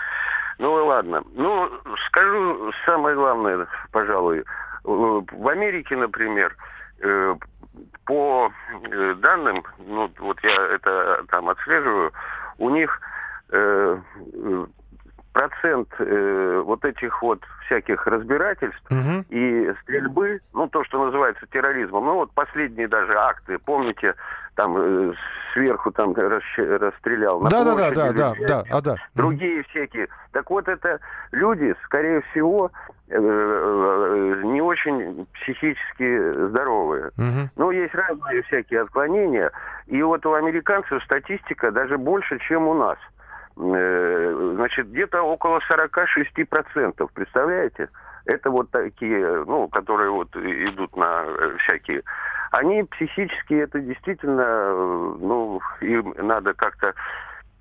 Ну, 0.58 0.72
ладно. 0.86 1.22
Ну, 1.34 1.70
скажу 2.08 2.72
самое 2.84 3.14
главное, 3.14 3.66
пожалуй. 3.92 4.44
В 4.84 5.48
Америке, 5.48 5.96
например, 5.96 6.56
по 8.06 8.50
данным, 9.16 9.64
ну, 9.78 10.10
вот 10.18 10.38
я 10.42 10.54
это 10.74 11.24
там 11.28 11.48
отслеживаю, 11.48 12.12
у 12.58 12.70
них 12.70 13.00
процент 15.36 15.88
э, 15.98 16.62
вот 16.64 16.82
этих 16.86 17.20
вот 17.20 17.40
всяких 17.66 18.06
разбирательств 18.06 18.90
угу. 18.90 19.22
и 19.28 19.70
стрельбы, 19.82 20.40
ну 20.54 20.66
то, 20.66 20.82
что 20.84 21.04
называется 21.04 21.44
терроризмом, 21.52 22.06
ну 22.06 22.14
вот 22.14 22.32
последние 22.32 22.88
даже 22.88 23.12
акты, 23.18 23.58
помните, 23.58 24.14
там 24.54 24.78
э, 24.78 25.12
сверху 25.52 25.92
там 25.92 26.14
расстрелял 26.14 27.40
на 27.40 27.50
да, 27.50 27.64
да, 27.64 27.74
да, 27.74 27.90
да, 27.90 28.12
да, 28.12 28.64
да, 28.70 28.80
да. 28.80 28.94
другие 29.14 29.62
всякие. 29.64 30.08
Так 30.32 30.48
вот 30.48 30.68
это 30.68 31.00
люди, 31.32 31.74
скорее 31.84 32.22
всего, 32.30 32.70
э, 33.10 33.18
э, 33.18 34.40
не 34.42 34.62
очень 34.62 35.26
психически 35.34 36.44
здоровые. 36.44 37.08
Угу. 37.18 37.50
Но 37.56 37.72
есть 37.72 37.94
разные 37.94 38.42
всякие 38.44 38.80
отклонения, 38.80 39.52
и 39.86 40.00
вот 40.00 40.24
у 40.24 40.32
американцев 40.32 41.04
статистика 41.04 41.70
даже 41.70 41.98
больше, 41.98 42.38
чем 42.38 42.68
у 42.68 42.72
нас. 42.72 42.96
Э, 43.58 44.52
значит, 44.56 44.90
где-то 44.90 45.22
около 45.22 45.60
46%, 45.68 47.08
представляете? 47.14 47.88
Это 48.24 48.50
вот 48.50 48.70
такие, 48.70 49.44
ну, 49.44 49.68
которые 49.68 50.10
вот 50.10 50.34
идут 50.36 50.96
на 50.96 51.24
э, 51.24 51.56
всякие 51.58 52.02
они 52.52 52.84
психически 52.84 53.54
это 53.54 53.80
действительно, 53.80 54.42
э, 54.42 55.16
ну, 55.20 55.60
им 55.80 56.14
надо 56.16 56.54
как-то 56.54 56.94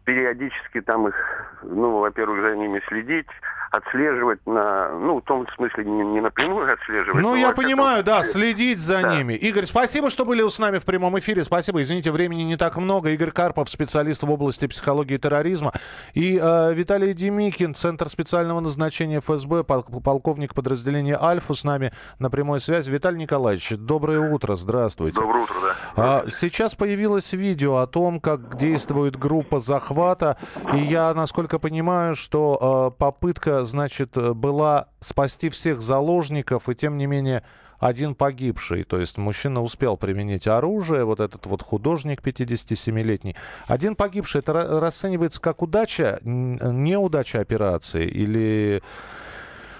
периодически 0.05 0.81
там 0.81 1.07
их, 1.07 1.15
ну, 1.63 1.99
во-первых, 1.99 2.41
за 2.41 2.55
ними 2.55 2.81
следить, 2.87 3.27
отслеживать 3.71 4.45
на, 4.45 4.89
ну, 4.99 5.19
в 5.19 5.23
том 5.23 5.47
смысле 5.55 5.85
не, 5.85 6.03
не 6.05 6.21
напрямую 6.21 6.71
отслеживать. 6.71 7.21
Ну, 7.21 7.35
я 7.35 7.51
понимаю, 7.51 8.03
да, 8.03 8.23
следить 8.23 8.79
за 8.79 9.01
да. 9.01 9.15
ними. 9.15 9.33
Игорь, 9.33 9.65
спасибо, 9.65 10.09
что 10.09 10.25
были 10.25 10.47
с 10.47 10.59
нами 10.59 10.77
в 10.77 10.85
прямом 10.85 11.17
эфире. 11.19 11.43
Спасибо. 11.43 11.81
Извините, 11.81 12.11
времени 12.11 12.43
не 12.43 12.57
так 12.57 12.77
много. 12.77 13.09
Игорь 13.09 13.31
Карпов, 13.31 13.69
специалист 13.69 14.23
в 14.23 14.31
области 14.31 14.67
психологии 14.67 15.15
и 15.15 15.17
терроризма. 15.17 15.71
И 16.13 16.39
э, 16.41 16.73
Виталий 16.73 17.13
Демикин, 17.13 17.73
Центр 17.73 18.09
специального 18.09 18.59
назначения 18.59 19.19
ФСБ, 19.19 19.63
полковник 19.63 20.53
подразделения 20.53 21.17
Альфа 21.21 21.53
с 21.53 21.63
нами 21.63 21.91
на 22.19 22.29
прямой 22.29 22.59
связи. 22.59 22.91
Виталий 22.91 23.19
Николаевич, 23.19 23.73
доброе 23.77 24.19
утро, 24.31 24.55
здравствуйте. 24.55 25.19
Доброе 25.19 25.43
утро, 25.43 25.55
да. 25.61 25.75
А, 25.97 26.23
сейчас 26.29 26.75
появилось 26.75 27.33
видео 27.33 27.77
о 27.77 27.87
том, 27.87 28.19
как 28.19 28.57
действует 28.57 29.17
группа 29.17 29.59
захвата. 29.59 30.37
И 30.73 30.77
я, 30.77 31.13
насколько 31.13 31.59
понимаю, 31.59 32.15
что 32.15 32.91
э, 32.95 32.99
попытка 32.99 33.54
значит, 33.63 34.17
э, 34.17 34.33
была 34.33 34.89
спасти 34.99 35.49
всех 35.49 35.79
заложников, 35.79 36.67
и 36.67 36.75
тем 36.75 36.97
не 36.97 37.05
менее 37.05 37.43
один 37.79 38.15
погибший. 38.15 38.83
То 38.83 38.99
есть 38.99 39.17
мужчина 39.17 39.61
успел 39.61 39.97
применить 39.97 40.47
оружие, 40.47 41.05
вот 41.05 41.19
этот 41.19 41.45
вот 41.45 41.61
художник 41.61 42.21
57-летний. 42.21 43.35
Один 43.67 43.95
погибший, 43.95 44.39
это 44.39 44.79
расценивается 44.81 45.41
как 45.41 45.61
удача, 45.61 46.19
неудача 46.23 47.39
операции? 47.39 48.05
Или 48.07 48.81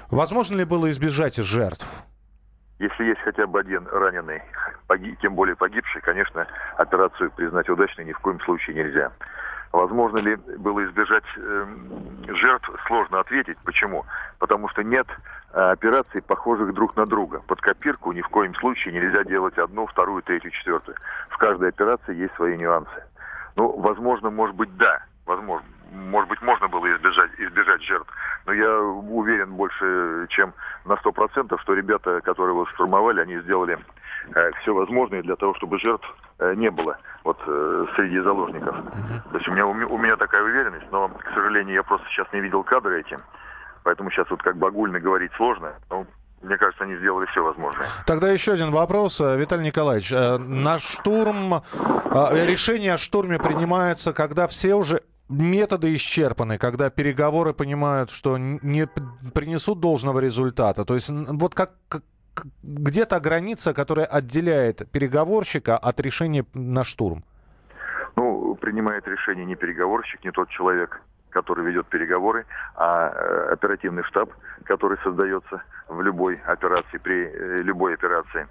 возможно 0.09 0.57
ли 0.57 0.65
было 0.65 0.89
избежать 0.91 1.37
жертв? 1.37 1.87
Если 2.79 3.05
есть 3.05 3.21
хотя 3.21 3.47
бы 3.47 3.59
один 3.59 3.87
раненый, 3.87 4.41
тем 5.21 5.35
более 5.35 5.55
погибший, 5.55 6.01
конечно, 6.01 6.45
операцию 6.77 7.31
признать 7.31 7.69
удачной 7.69 8.05
ни 8.05 8.11
в 8.11 8.19
коем 8.19 8.39
случае 8.41 8.75
нельзя. 8.75 9.11
Возможно 9.75 10.19
ли 10.19 10.37
было 10.57 10.85
избежать 10.85 11.25
э, 11.35 11.65
жертв, 12.29 12.69
сложно 12.87 13.19
ответить. 13.19 13.57
Почему? 13.65 14.05
Потому 14.39 14.69
что 14.69 14.83
нет 14.83 15.05
э, 15.51 15.59
операций, 15.59 16.21
похожих 16.21 16.73
друг 16.73 16.95
на 16.95 17.05
друга. 17.05 17.41
Под 17.45 17.59
копирку 17.59 18.13
ни 18.13 18.21
в 18.21 18.29
коем 18.29 18.55
случае 18.55 18.93
нельзя 18.93 19.25
делать 19.25 19.57
одну, 19.57 19.85
вторую, 19.85 20.23
третью, 20.23 20.51
четвертую. 20.51 20.95
В 21.29 21.37
каждой 21.37 21.69
операции 21.69 22.15
есть 22.15 22.33
свои 22.35 22.55
нюансы. 22.55 23.03
Ну, 23.57 23.77
возможно, 23.77 24.29
может 24.29 24.55
быть, 24.55 24.73
да. 24.77 25.03
Возможно. 25.25 25.67
Может 25.91 26.29
быть, 26.29 26.41
можно 26.41 26.69
было 26.69 26.95
избежать, 26.95 27.31
избежать 27.37 27.81
жертв. 27.83 28.09
Но 28.45 28.53
я 28.53 28.79
уверен 28.79 29.55
больше, 29.55 30.27
чем 30.29 30.53
на 30.85 30.95
сто 30.97 31.11
процентов, 31.11 31.61
что 31.61 31.73
ребята, 31.73 32.21
которые 32.21 32.53
его 32.53 32.65
штурмовали, 32.67 33.19
они 33.19 33.39
сделали 33.39 33.77
э, 34.35 34.51
все 34.61 34.73
возможное 34.73 35.21
для 35.21 35.35
того, 35.35 35.53
чтобы 35.55 35.79
жертв 35.79 36.07
не 36.39 36.69
было 36.69 36.97
вот 37.23 37.39
э, 37.47 37.85
среди 37.95 38.19
заложников. 38.19 38.75
Uh-huh. 38.75 39.31
То 39.31 39.37
есть 39.37 39.47
у 39.47 39.51
меня, 39.51 39.65
у 39.65 39.97
меня 39.97 40.15
такая 40.15 40.43
уверенность, 40.43 40.85
но, 40.91 41.09
к 41.09 41.33
сожалению, 41.33 41.75
я 41.75 41.83
просто 41.83 42.05
сейчас 42.09 42.27
не 42.31 42.39
видел 42.39 42.63
кадры 42.63 43.01
эти, 43.01 43.17
поэтому 43.83 44.11
сейчас 44.11 44.29
вот 44.29 44.43
как 44.43 44.57
бы 44.57 44.67
огульно 44.67 44.99
говорить 44.99 45.31
сложно. 45.35 45.73
Но 45.89 46.05
мне 46.41 46.57
кажется, 46.57 46.83
они 46.83 46.95
сделали 46.97 47.25
все 47.27 47.43
возможное. 47.43 47.87
Тогда 48.05 48.29
еще 48.29 48.53
один 48.53 48.69
вопрос, 48.69 49.19
э, 49.21 49.37
Виталий 49.37 49.65
Николаевич. 49.65 50.11
Э, 50.11 50.37
на 50.37 50.77
штурм, 50.77 51.63
решение 52.31 52.93
о 52.93 52.97
штурме 52.97 53.39
принимается, 53.39 54.13
когда 54.13 54.47
все 54.47 54.75
уже 54.75 55.01
методы 55.27 55.95
исчерпаны, 55.95 56.57
когда 56.59 56.89
переговоры 56.91 57.53
понимают, 57.53 58.11
что 58.11 58.37
не 58.37 58.87
принесут 59.33 59.79
должного 59.79 60.19
результата. 60.19 60.85
То 60.85 60.93
есть 60.93 61.09
вот 61.09 61.55
как, 61.55 61.71
где 62.63 63.05
то 63.05 63.19
граница, 63.19 63.73
которая 63.73 64.05
отделяет 64.05 64.89
переговорщика 64.91 65.77
от 65.77 65.99
решения 65.99 66.45
на 66.53 66.83
штурм? 66.83 67.23
Ну, 68.15 68.55
принимает 68.55 69.07
решение 69.07 69.45
не 69.45 69.55
переговорщик, 69.55 70.23
не 70.23 70.31
тот 70.31 70.49
человек, 70.49 71.01
который 71.29 71.65
ведет 71.65 71.87
переговоры, 71.87 72.45
а 72.75 73.09
э, 73.09 73.53
оперативный 73.53 74.03
штаб, 74.03 74.29
который 74.63 74.97
создается 75.03 75.61
в 75.89 76.01
любой 76.01 76.35
операции, 76.45 76.97
при 76.97 77.25
э, 77.25 77.57
любой 77.57 77.93
операции. 77.93 78.47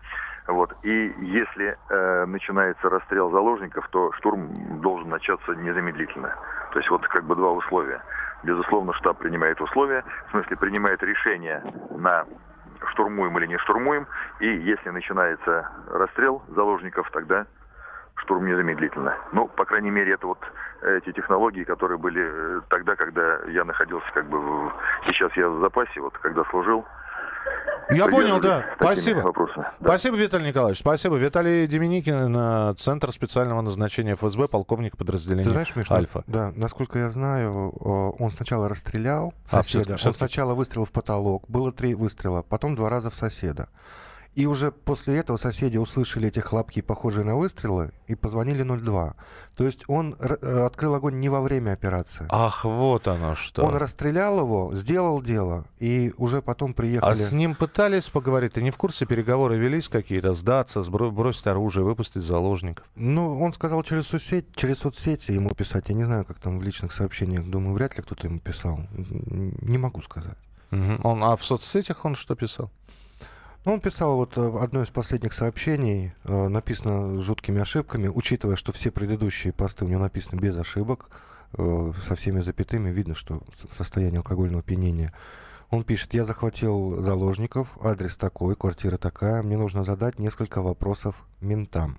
Вот. 0.46 0.74
И 0.82 1.14
если 1.20 1.78
э, 1.88 2.26
начинается 2.26 2.90
расстрел 2.90 3.30
заложников, 3.30 3.88
то 3.88 4.12
штурм 4.12 4.52
должен 4.82 5.08
начаться 5.08 5.54
незамедлительно. 5.54 6.36
То 6.72 6.78
есть 6.78 6.90
вот 6.90 7.06
как 7.08 7.24
бы 7.24 7.34
два 7.34 7.52
условия. 7.52 8.02
Безусловно, 8.42 8.92
штаб 8.92 9.16
принимает 9.16 9.58
условия, 9.62 10.04
в 10.28 10.30
смысле 10.32 10.56
принимает 10.58 11.02
решение 11.02 11.62
на 11.90 12.26
штурмуем 12.90 13.36
или 13.38 13.46
не 13.46 13.58
штурмуем. 13.58 14.06
И 14.40 14.46
если 14.46 14.90
начинается 14.90 15.68
расстрел 15.90 16.42
заложников, 16.48 17.10
тогда 17.10 17.46
штурм 18.16 18.46
незамедлительно. 18.46 19.16
Ну, 19.32 19.48
по 19.48 19.64
крайней 19.64 19.90
мере, 19.90 20.12
это 20.12 20.26
вот 20.26 20.38
эти 20.82 21.12
технологии, 21.12 21.64
которые 21.64 21.98
были 21.98 22.22
э, 22.24 22.60
тогда, 22.68 22.94
когда 22.96 23.40
я 23.48 23.64
находился 23.64 24.06
как 24.12 24.26
бы... 24.26 24.38
В... 24.38 24.72
Сейчас 25.06 25.34
я 25.36 25.48
в 25.48 25.60
запасе, 25.60 26.00
вот 26.00 26.16
когда 26.18 26.44
служил, 26.44 26.84
я 27.94 28.08
понял, 28.08 28.40
да. 28.40 28.64
Спасибо. 28.80 29.32
Да. 29.56 29.72
Спасибо, 29.82 30.16
Виталий 30.16 30.48
Николаевич. 30.48 30.80
Спасибо. 30.80 31.16
Виталий 31.16 31.66
Деминикин, 31.66 32.76
Центр 32.76 33.12
специального 33.12 33.60
назначения 33.60 34.14
ФСБ, 34.14 34.48
полковник 34.48 34.96
подразделения 34.96 35.44
Ты 35.44 35.50
знаешь, 35.50 35.74
Миша, 35.76 35.94
Альфа. 35.94 36.24
Да, 36.26 36.52
насколько 36.56 36.98
я 36.98 37.10
знаю, 37.10 37.70
он 37.70 38.30
сначала 38.32 38.68
расстрелял 38.68 39.34
а, 39.50 39.62
соседа. 39.62 39.94
А, 39.94 39.96
все, 39.96 40.08
он 40.08 40.14
сначала 40.14 40.54
выстрелил 40.54 40.84
в 40.84 40.92
потолок. 40.92 41.48
Было 41.48 41.72
три 41.72 41.94
выстрела, 41.94 42.42
потом 42.42 42.76
два 42.76 42.88
раза 42.88 43.10
в 43.10 43.14
соседа. 43.14 43.68
И 44.34 44.46
уже 44.46 44.72
после 44.72 45.18
этого 45.18 45.36
соседи 45.36 45.76
услышали 45.76 46.28
эти 46.28 46.40
хлопки, 46.40 46.82
похожие 46.82 47.24
на 47.24 47.36
выстрелы, 47.36 47.92
и 48.08 48.16
позвонили 48.16 48.62
02. 48.64 49.14
То 49.56 49.64
есть 49.64 49.84
он 49.86 50.16
э, 50.18 50.64
открыл 50.64 50.96
огонь 50.96 51.20
не 51.20 51.28
во 51.28 51.40
время 51.40 51.72
операции. 51.72 52.26
Ах, 52.30 52.64
вот 52.64 53.06
оно 53.06 53.36
что. 53.36 53.62
Он 53.62 53.76
расстрелял 53.76 54.40
его, 54.40 54.74
сделал 54.74 55.22
дело, 55.22 55.66
и 55.78 56.12
уже 56.18 56.42
потом 56.42 56.74
приехали... 56.74 57.12
А 57.12 57.14
с 57.14 57.30
ним 57.32 57.54
пытались 57.54 58.08
поговорить? 58.08 58.54
Ты 58.54 58.62
не 58.62 58.72
в 58.72 58.76
курсе, 58.76 59.06
переговоры 59.06 59.56
велись 59.56 59.88
какие-то? 59.88 60.34
Сдаться, 60.34 60.82
бросить 60.82 61.46
оружие, 61.46 61.84
выпустить 61.84 62.22
заложников? 62.22 62.84
Ну, 62.96 63.40
он 63.40 63.54
сказал 63.54 63.84
через, 63.84 64.08
соцсеть, 64.08 64.46
через 64.56 64.78
соцсети 64.78 65.30
ему 65.30 65.50
писать. 65.50 65.84
Я 65.88 65.94
не 65.94 66.04
знаю, 66.04 66.24
как 66.24 66.38
там 66.40 66.58
в 66.58 66.62
личных 66.62 66.92
сообщениях. 66.92 67.46
Думаю, 67.46 67.74
вряд 67.74 67.96
ли 67.96 68.02
кто-то 68.02 68.26
ему 68.26 68.40
писал. 68.40 68.80
Не 68.90 69.78
могу 69.78 70.02
сказать. 70.02 70.38
Угу. 70.72 71.08
Он, 71.08 71.22
а 71.22 71.36
в 71.36 71.44
соцсетях 71.44 72.04
он 72.04 72.16
что 72.16 72.34
писал? 72.34 72.72
Ну, 73.64 73.72
он 73.72 73.80
писал 73.80 74.16
вот 74.16 74.36
э, 74.36 74.58
одно 74.60 74.82
из 74.82 74.90
последних 74.90 75.32
сообщений, 75.32 76.12
э, 76.24 76.48
написано 76.48 77.18
с 77.18 77.24
жуткими 77.24 77.62
ошибками, 77.62 78.08
учитывая, 78.08 78.56
что 78.56 78.72
все 78.72 78.90
предыдущие 78.90 79.54
посты 79.54 79.86
у 79.86 79.88
него 79.88 80.02
написаны 80.02 80.38
без 80.38 80.54
ошибок, 80.58 81.08
э, 81.56 81.92
со 82.06 82.14
всеми 82.14 82.40
запятыми, 82.40 82.90
видно, 82.90 83.14
что 83.14 83.42
состояние 83.72 84.18
алкогольного 84.18 84.60
опьянения. 84.60 85.14
Он 85.70 85.82
пишет, 85.82 86.12
я 86.12 86.24
захватил 86.24 87.00
заложников, 87.00 87.78
адрес 87.82 88.16
такой, 88.16 88.54
квартира 88.54 88.98
такая, 88.98 89.42
мне 89.42 89.56
нужно 89.56 89.82
задать 89.82 90.18
несколько 90.18 90.60
вопросов 90.60 91.26
ментам 91.40 91.98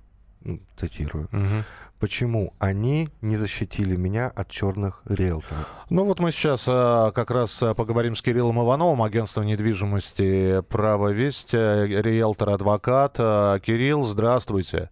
цитирую, 0.78 1.26
угу. 1.32 1.64
почему 2.00 2.54
они 2.60 3.10
не 3.22 3.38
защитили 3.38 3.96
меня 3.96 4.28
от 4.28 4.50
черных 4.50 5.02
риэлторов? 5.06 5.70
Ну 5.90 6.06
вот 6.06 6.20
мы 6.20 6.32
сейчас 6.32 6.66
а, 6.68 7.12
как 7.12 7.32
раз 7.32 7.62
а, 7.64 7.74
поговорим 7.74 8.16
с 8.16 8.22
Кириллом 8.22 8.62
Ивановым, 8.62 9.02
агентство 9.02 9.42
недвижимости 9.44 10.62
«Право 10.70 11.10
весть», 11.10 11.54
э, 11.54 11.88
риэлтор-адвокат. 11.88 13.16
А, 13.20 13.60
Кирилл, 13.60 14.04
здравствуйте. 14.04 14.90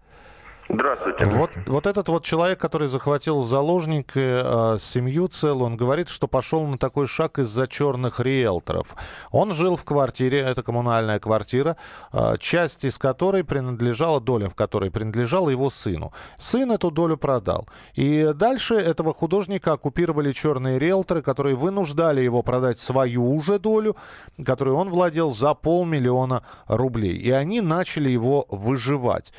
Здравствуйте. 0.73 1.25
Вот, 1.25 1.51
вот 1.67 1.85
этот 1.85 2.09
вот 2.09 2.25
человек, 2.25 2.59
который 2.59 2.87
захватил 2.87 3.41
в 3.41 3.47
заложники 3.47 4.13
э, 4.15 4.77
семью 4.79 5.27
целую, 5.27 5.67
он 5.67 5.77
говорит, 5.77 6.09
что 6.09 6.27
пошел 6.27 6.65
на 6.65 6.79
такой 6.79 7.05
шаг 7.05 7.37
из-за 7.37 7.67
черных 7.67 8.19
риэлторов. 8.19 8.95
Он 9.31 9.53
жил 9.53 9.75
в 9.75 9.83
квартире, 9.83 10.39
это 10.39 10.63
коммунальная 10.63 11.19
квартира, 11.19 11.77
э, 12.11 12.37
часть 12.39 12.85
из 12.85 12.97
которой 12.97 13.43
принадлежала, 13.43 14.19
доля 14.19 14.49
в 14.49 14.55
которой 14.55 14.89
принадлежала 14.89 15.49
его 15.49 15.69
сыну. 15.69 16.11
Сын 16.39 16.71
эту 16.71 16.89
долю 16.89 17.17
продал. 17.17 17.67
И 17.93 18.31
дальше 18.33 18.73
этого 18.73 19.13
художника 19.13 19.73
оккупировали 19.73 20.31
черные 20.31 20.79
риэлторы, 20.79 21.21
которые 21.21 21.55
вынуждали 21.55 22.21
его 22.21 22.41
продать 22.41 22.79
свою 22.79 23.31
уже 23.35 23.59
долю, 23.59 23.95
которую 24.43 24.77
он 24.77 24.89
владел 24.89 25.29
за 25.29 25.53
полмиллиона 25.53 26.41
рублей. 26.67 27.15
И 27.15 27.29
они 27.29 27.61
начали 27.61 28.09
его 28.09 28.47
выживать. 28.49 29.33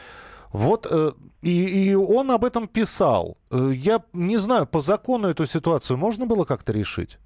Вот 0.55 0.87
э, 0.87 1.11
и, 1.43 1.91
и 1.91 1.95
он 1.97 2.31
об 2.31 2.45
этом 2.45 2.69
писал. 2.69 3.37
Э, 3.51 3.73
я 3.73 3.99
не 4.13 4.37
знаю, 4.37 4.67
по 4.67 4.79
закону 4.79 5.27
эту 5.29 5.47
ситуацию 5.47 5.99
можно 5.99 6.27
было 6.27 6.45
как-то 6.45 6.73
решить? 6.73 7.19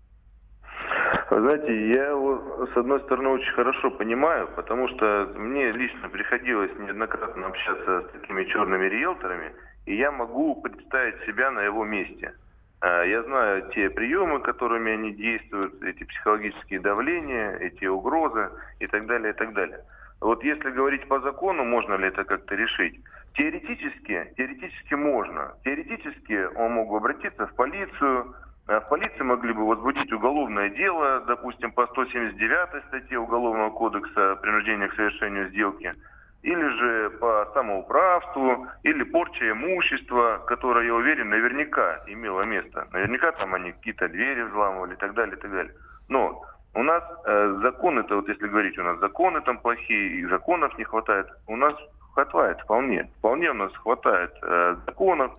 знаете, 1.31 1.91
я 1.91 2.09
его, 2.09 2.67
с 2.73 2.77
одной 2.77 3.01
стороны, 3.01 3.29
очень 3.29 3.53
хорошо 3.53 3.91
понимаю, 3.91 4.49
потому 4.57 4.89
что 4.89 5.31
мне 5.37 5.73
лично 5.73 6.09
приходилось 6.09 6.71
неоднократно 6.79 7.47
общаться 7.47 8.01
с 8.01 8.13
такими 8.13 8.45
черными 8.45 8.87
риэлторами, 8.87 9.53
и 9.87 9.95
я 9.95 10.11
могу 10.11 10.61
представить 10.63 11.23
себя 11.27 11.51
на 11.51 11.61
его 11.61 11.85
месте. 11.85 12.33
А, 12.81 13.03
я 13.03 13.23
знаю 13.25 13.71
те 13.75 13.91
приемы, 13.91 14.41
которыми 14.41 14.93
они 14.93 15.13
действуют, 15.13 15.83
эти 15.83 16.05
психологические 16.05 16.81
давления, 16.81 17.57
эти 17.57 17.87
угрозы 17.87 18.51
и 18.79 18.87
так 18.87 19.07
далее, 19.07 19.33
и 19.33 19.37
так 19.37 19.53
далее. 19.53 19.81
вот 20.21 20.45
если 20.45 20.71
говорить 20.71 21.07
по 21.09 21.21
закону, 21.21 21.65
можно 21.65 21.95
ли 21.95 22.09
это 22.09 22.25
как-то 22.25 22.55
решить? 22.55 23.01
Теоретически, 23.35 24.33
теоретически 24.37 24.95
можно. 24.95 25.55
Теоретически 25.65 26.49
он 26.57 26.73
мог 26.73 26.91
бы 26.91 26.97
обратиться 26.99 27.47
в 27.47 27.55
полицию, 27.55 28.35
а 28.69 28.81
в 28.81 28.89
полиции 28.89 29.23
могли 29.23 29.53
бы 29.53 29.67
возбудить 29.67 30.13
уголовное 30.13 30.69
дело, 30.71 31.21
допустим, 31.27 31.73
по 31.73 31.87
179 31.87 32.85
статье 32.87 33.19
Уголовного 33.19 33.71
кодекса 33.71 34.37
принуждения 34.37 34.89
к 34.89 34.95
совершению 34.95 35.49
сделки, 35.49 35.95
или 36.43 36.69
же 36.79 37.11
по 37.19 37.49
самоуправству, 37.53 38.69
или 38.85 39.03
порча 39.05 39.51
имущества, 39.51 40.43
которое, 40.47 40.87
я 40.87 40.95
уверен, 40.95 41.29
наверняка 41.31 42.01
имело 42.07 42.43
место. 42.43 42.87
Наверняка 42.93 43.33
там 43.33 43.55
они 43.55 43.73
какие-то 43.73 44.09
двери 44.09 44.43
взламывали 44.43 44.95
и 44.95 44.99
так 44.99 45.15
далее, 45.15 45.37
и 45.37 45.41
так 45.41 45.51
далее. 45.51 45.75
Но 46.09 46.43
у 46.75 46.83
нас 46.83 47.03
э, 47.25 47.59
законы, 47.63 48.01
это 48.01 48.17
вот 48.17 48.29
если 48.29 48.47
говорить, 48.47 48.79
у 48.79 48.85
нас 48.85 48.99
законы 49.01 49.41
там 49.41 49.59
плохие, 49.59 50.21
и 50.21 50.27
законов 50.27 50.77
не 50.79 50.85
хватает, 50.85 51.27
у 51.49 51.57
нас 51.57 51.75
хватает 52.15 52.61
вполне. 52.61 53.11
Вполне 53.19 53.51
у 53.51 53.55
нас 53.55 53.73
хватает 53.75 54.33
э, 54.43 54.77
законов, 54.87 55.33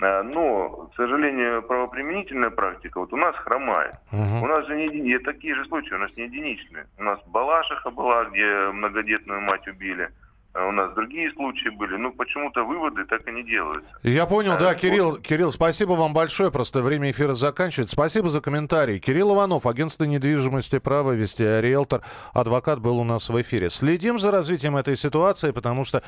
э, 0.00 0.22
но, 0.22 0.88
к 0.92 0.94
сожалению, 0.94 1.62
правоприменительная 1.62 2.50
практика 2.50 3.00
вот 3.00 3.12
у 3.12 3.16
нас 3.16 3.34
хромает. 3.36 3.94
Угу. 4.12 4.44
У 4.44 4.46
нас 4.46 4.64
же 4.66 4.76
не 4.76 4.86
и 4.86 5.18
такие 5.18 5.56
же 5.56 5.64
случаи, 5.64 5.94
у 5.94 5.98
нас 5.98 6.10
не 6.16 6.24
единичные. 6.24 6.86
У 6.98 7.02
нас 7.02 7.18
Балашиха 7.26 7.90
была, 7.90 8.26
где 8.26 8.70
многодетную 8.72 9.40
мать 9.40 9.66
убили. 9.66 10.10
А 10.58 10.68
у 10.68 10.72
нас 10.72 10.94
другие 10.94 11.30
случаи 11.32 11.68
были, 11.68 11.96
но 11.96 12.12
почему-то 12.12 12.64
выводы 12.64 13.04
так 13.04 13.28
и 13.28 13.30
не 13.30 13.44
делаются. 13.44 13.90
Я 14.02 14.24
понял, 14.24 14.52
а, 14.52 14.56
да, 14.58 14.74
Кирилл, 14.74 15.10
вот... 15.10 15.20
Кирилл, 15.20 15.52
спасибо 15.52 15.92
вам 15.92 16.14
большое, 16.14 16.50
просто 16.50 16.80
время 16.80 17.10
эфира 17.10 17.34
заканчивается. 17.34 17.94
Спасибо 17.94 18.30
за 18.30 18.40
комментарий. 18.40 18.98
Кирилл 18.98 19.34
Иванов, 19.34 19.66
агентство 19.66 20.04
недвижимости 20.04 20.78
«Право», 20.78 21.12
вести 21.12 21.42
риэлтор, 21.42 22.00
адвокат 22.32 22.80
был 22.80 22.98
у 22.98 23.04
нас 23.04 23.28
в 23.28 23.38
эфире. 23.42 23.68
Следим 23.68 24.18
за 24.18 24.30
развитием 24.30 24.78
этой 24.78 24.96
ситуации, 24.96 25.50
потому 25.50 25.84
что 25.84 26.02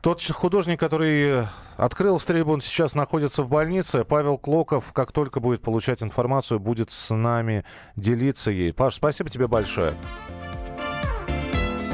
тот 0.00 0.22
художник, 0.22 0.80
который 0.80 1.42
открыл 1.76 2.18
стрельбу, 2.18 2.54
он 2.54 2.62
сейчас 2.62 2.94
находится 2.94 3.42
в 3.42 3.50
больнице. 3.50 4.04
Павел 4.04 4.38
Клоков, 4.38 4.94
как 4.94 5.12
только 5.12 5.40
будет 5.40 5.60
получать 5.60 6.02
информацию, 6.02 6.58
будет 6.58 6.90
с 6.90 7.14
нами 7.14 7.66
делиться 7.96 8.50
ей. 8.50 8.72
Паш, 8.72 8.94
спасибо 8.94 9.28
тебе 9.28 9.46
большое. 9.46 9.92